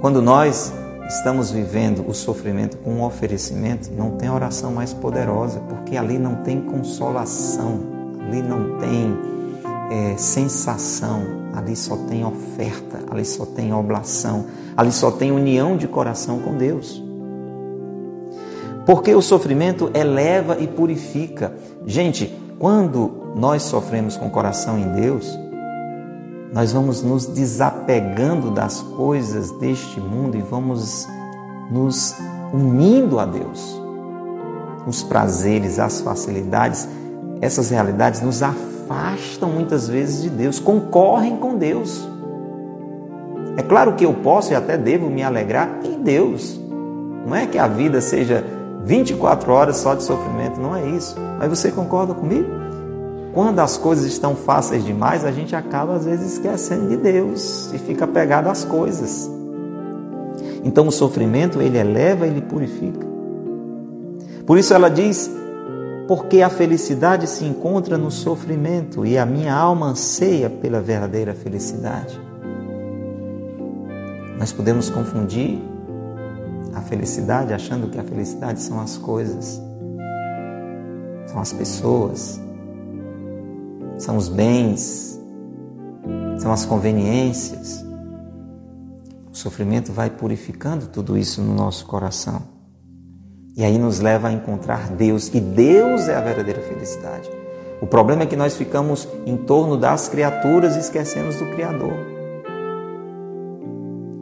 [0.00, 0.72] Quando nós
[1.08, 6.36] estamos vivendo o sofrimento com um oferecimento, não tem oração mais poderosa, porque ali não
[6.36, 7.80] tem consolação,
[8.26, 9.37] ali não tem
[9.90, 11.22] é, sensação,
[11.54, 16.56] ali só tem oferta, ali só tem oblação, ali só tem união de coração com
[16.56, 17.02] Deus.
[18.84, 21.52] Porque o sofrimento eleva e purifica.
[21.84, 25.38] Gente, quando nós sofremos com o coração em Deus,
[26.52, 31.06] nós vamos nos desapegando das coisas deste mundo e vamos
[31.70, 32.14] nos
[32.52, 33.78] unindo a Deus.
[34.86, 36.88] Os prazeres, as facilidades,
[37.40, 42.08] essas realidades nos afastam muitas vezes de Deus, concorrem com Deus.
[43.56, 46.60] É claro que eu posso e até devo me alegrar em Deus.
[47.26, 48.44] Não é que a vida seja
[48.84, 51.16] 24 horas só de sofrimento, não é isso.
[51.38, 52.48] Mas você concorda comigo?
[53.34, 57.78] Quando as coisas estão fáceis demais, a gente acaba às vezes esquecendo de Deus e
[57.78, 59.30] fica apegado às coisas.
[60.64, 63.06] Então o sofrimento ele eleva, ele purifica.
[64.46, 65.30] Por isso ela diz:
[66.08, 72.18] porque a felicidade se encontra no sofrimento e a minha alma anseia pela verdadeira felicidade.
[74.38, 75.60] Nós podemos confundir
[76.72, 79.60] a felicidade, achando que a felicidade são as coisas,
[81.26, 82.40] são as pessoas,
[83.98, 85.20] são os bens,
[86.38, 87.84] são as conveniências.
[89.30, 92.57] O sofrimento vai purificando tudo isso no nosso coração.
[93.58, 97.28] E aí nos leva a encontrar Deus, e Deus é a verdadeira felicidade.
[97.80, 101.92] O problema é que nós ficamos em torno das criaturas e esquecemos do Criador.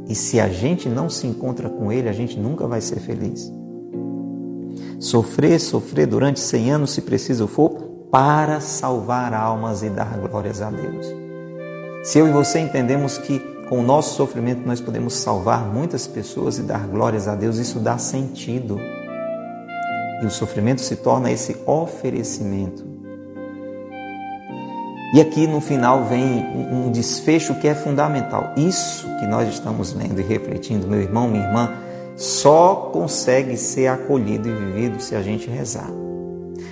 [0.09, 3.53] E se a gente não se encontra com Ele, a gente nunca vai ser feliz.
[4.99, 7.72] Sofrer, sofrer durante 100 anos, se preciso for,
[8.11, 11.14] para salvar almas e dar glórias a Deus.
[12.03, 16.57] Se eu e você entendemos que com o nosso sofrimento nós podemos salvar muitas pessoas
[16.57, 18.80] e dar glórias a Deus, isso dá sentido.
[20.23, 22.97] E o sofrimento se torna esse oferecimento
[25.17, 28.53] e aqui no final vem um desfecho que é fundamental.
[28.57, 31.73] Isso que nós estamos lendo e refletindo, meu irmão, minha irmã,
[32.17, 35.89] só consegue ser acolhido e vivido se a gente rezar.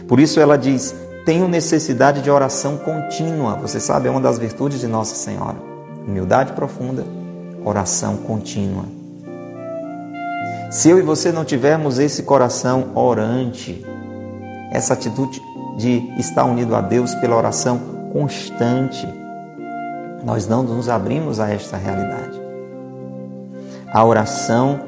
[0.08, 3.56] Por isso ela diz: tenho necessidade de oração contínua.
[3.56, 5.56] Você sabe, é uma das virtudes de Nossa Senhora.
[6.06, 7.06] Humildade profunda,
[7.64, 8.84] oração contínua.
[10.74, 13.86] Se eu e você não tivermos esse coração orante,
[14.72, 15.40] essa atitude
[15.76, 17.78] de estar unido a Deus pela oração
[18.12, 19.06] constante,
[20.24, 22.42] nós não nos abrimos a esta realidade.
[23.92, 24.80] A oração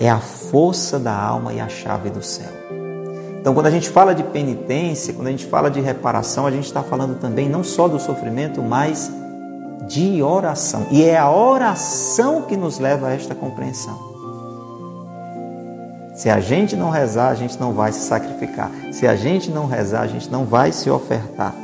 [0.00, 2.50] é a força da alma e a chave do céu.
[3.40, 6.64] Então, quando a gente fala de penitência, quando a gente fala de reparação, a gente
[6.64, 9.12] está falando também não só do sofrimento, mas
[9.86, 10.88] de oração.
[10.90, 14.05] E é a oração que nos leva a esta compreensão.
[16.16, 18.70] Se a gente não rezar, a gente não vai se sacrificar.
[18.90, 21.54] Se a gente não rezar, a gente não vai se ofertar.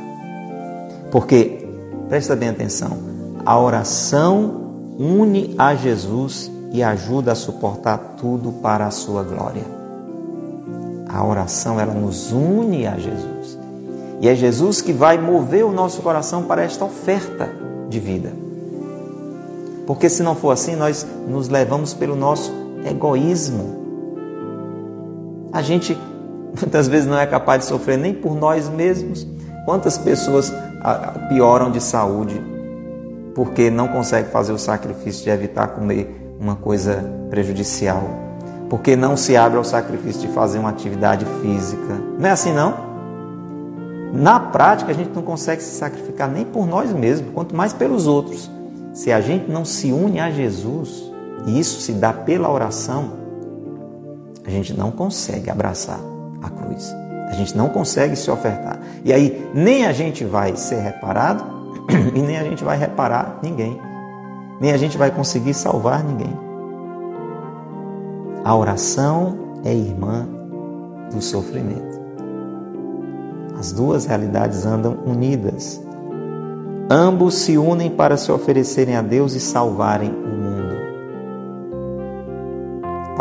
[1.11, 1.67] Porque,
[2.07, 2.97] presta bem atenção,
[3.43, 4.61] a oração
[4.99, 9.63] une a Jesus e ajuda a suportar tudo para a sua glória.
[11.09, 13.57] A oração, ela nos une a Jesus.
[14.21, 17.49] E é Jesus que vai mover o nosso coração para esta oferta
[17.89, 18.31] de vida.
[19.87, 22.53] Porque se não for assim, nós nos levamos pelo nosso
[22.85, 23.82] egoísmo.
[25.53, 25.95] A gente
[26.59, 29.27] muitas vezes não é capaz de sofrer nem por nós mesmos.
[29.65, 30.51] Quantas pessoas
[31.29, 32.41] pioram de saúde
[33.33, 38.03] porque não conseguem fazer o sacrifício de evitar comer uma coisa prejudicial,
[38.69, 41.99] porque não se abre ao sacrifício de fazer uma atividade física.
[42.19, 42.91] Não é assim não?
[44.13, 48.05] Na prática a gente não consegue se sacrificar nem por nós mesmos, quanto mais pelos
[48.05, 48.51] outros.
[48.93, 51.11] Se a gente não se une a Jesus,
[51.47, 53.22] e isso se dá pela oração,
[54.45, 55.99] a gente não consegue abraçar
[56.41, 56.93] a cruz.
[57.29, 58.79] A gente não consegue se ofertar.
[59.03, 61.43] E aí, nem a gente vai ser reparado
[62.13, 63.79] e nem a gente vai reparar ninguém.
[64.59, 66.33] Nem a gente vai conseguir salvar ninguém.
[68.43, 70.27] A oração é irmã
[71.11, 72.01] do sofrimento.
[73.57, 75.81] As duas realidades andam unidas.
[76.89, 80.52] Ambos se unem para se oferecerem a Deus e salvarem o mundo.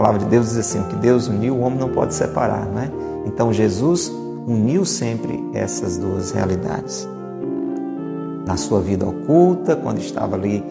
[0.03, 2.90] Palavra de Deus diz assim: que Deus uniu, o homem não pode separar, não é?
[3.24, 4.12] Então Jesus
[4.48, 7.09] uniu sempre essas duas realidades.
[8.44, 10.64] Na sua vida oculta, quando estava ali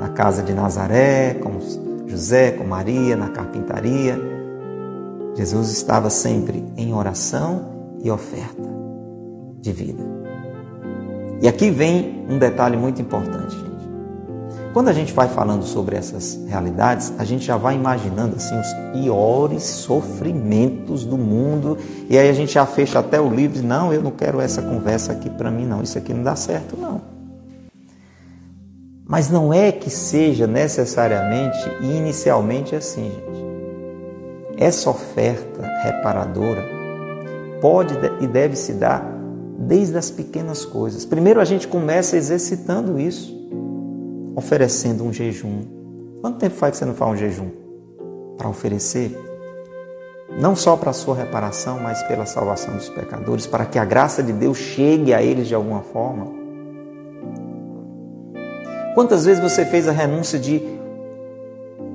[0.00, 1.58] na casa de Nazaré, com
[2.06, 4.18] José, com Maria, na carpintaria,
[5.34, 7.66] Jesus estava sempre em oração
[8.02, 8.70] e oferta
[9.60, 10.02] de vida.
[11.42, 13.67] E aqui vem um detalhe muito importante.
[14.72, 18.72] Quando a gente vai falando sobre essas realidades, a gente já vai imaginando assim os
[18.92, 24.02] piores sofrimentos do mundo e aí a gente já fecha até o livro, não, eu
[24.02, 27.00] não quero essa conversa aqui para mim não, isso aqui não dá certo não.
[29.06, 33.48] Mas não é que seja necessariamente e inicialmente assim, gente.
[34.58, 36.62] Essa oferta reparadora
[37.60, 39.02] pode e deve se dar
[39.56, 41.06] desde as pequenas coisas.
[41.06, 43.37] Primeiro a gente começa exercitando isso
[44.38, 45.64] oferecendo um jejum.
[46.20, 47.50] Quanto tempo faz que você não faz um jejum?
[48.36, 49.18] Para oferecer,
[50.38, 54.22] não só para a sua reparação, mas pela salvação dos pecadores, para que a graça
[54.22, 56.26] de Deus chegue a eles de alguma forma.
[58.94, 60.62] Quantas vezes você fez a renúncia de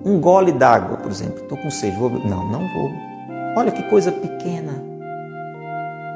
[0.05, 1.43] um gole d'água, por exemplo?
[1.43, 2.09] Estou com sede, vou...
[2.09, 2.91] Não, não vou.
[3.55, 4.83] Olha que coisa pequena.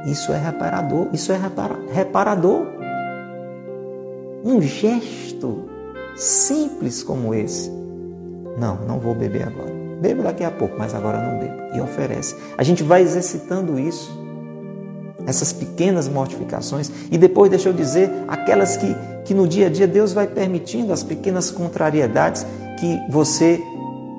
[0.06, 1.40] Isso é reparador, isso é
[1.94, 2.66] reparador.
[4.44, 5.67] Um gesto
[6.18, 7.70] simples como esse.
[8.58, 9.72] Não, não vou beber agora.
[10.02, 11.76] Bebo daqui a pouco, mas agora não bebo.
[11.76, 12.36] E oferece.
[12.58, 14.12] A gente vai exercitando isso.
[15.26, 16.92] Essas pequenas mortificações.
[17.12, 18.96] E depois, deixa eu dizer, aquelas que,
[19.26, 22.46] que no dia a dia Deus vai permitindo, as pequenas contrariedades
[22.80, 23.62] que você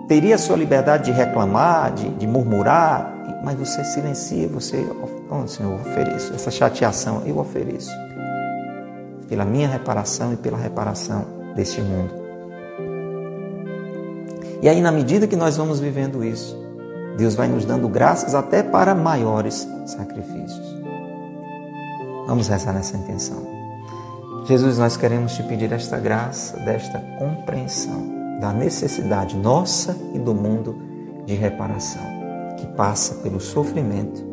[0.06, 4.84] teria a sua liberdade de reclamar, de, de murmurar, mas você silencia, você,
[5.30, 6.34] oh, Senhor, eu ofereço.
[6.34, 7.92] Essa chateação eu ofereço.
[9.28, 12.14] Pela minha reparação e pela reparação deste mundo.
[14.62, 16.56] E aí, na medida que nós vamos vivendo isso,
[17.16, 20.78] Deus vai nos dando graças até para maiores sacrifícios.
[22.28, 23.46] Vamos rezar nessa intenção.
[24.46, 30.78] Jesus, nós queremos te pedir esta graça, desta compreensão da necessidade nossa e do mundo
[31.26, 32.02] de reparação,
[32.56, 34.24] que passa pelo sofrimento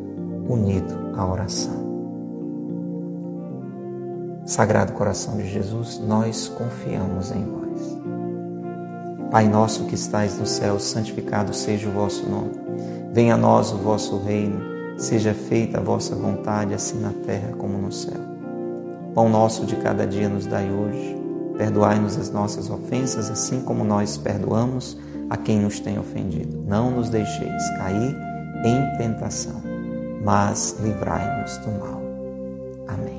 [0.48, 1.85] unido à oração.
[4.46, 7.98] Sagrado coração de Jesus, nós confiamos em vós.
[9.32, 12.52] Pai nosso que estais no céu, santificado seja o vosso nome.
[13.12, 14.62] Venha a nós o vosso reino,
[14.98, 18.22] seja feita a vossa vontade, assim na terra como no céu.
[19.16, 21.18] Pão nosso de cada dia nos dai hoje.
[21.58, 24.96] Perdoai-nos as nossas ofensas, assim como nós perdoamos
[25.28, 26.64] a quem nos tem ofendido.
[26.68, 28.16] Não nos deixeis cair
[28.64, 29.60] em tentação,
[30.24, 32.02] mas livrai-nos do mal.
[32.88, 33.15] Amém.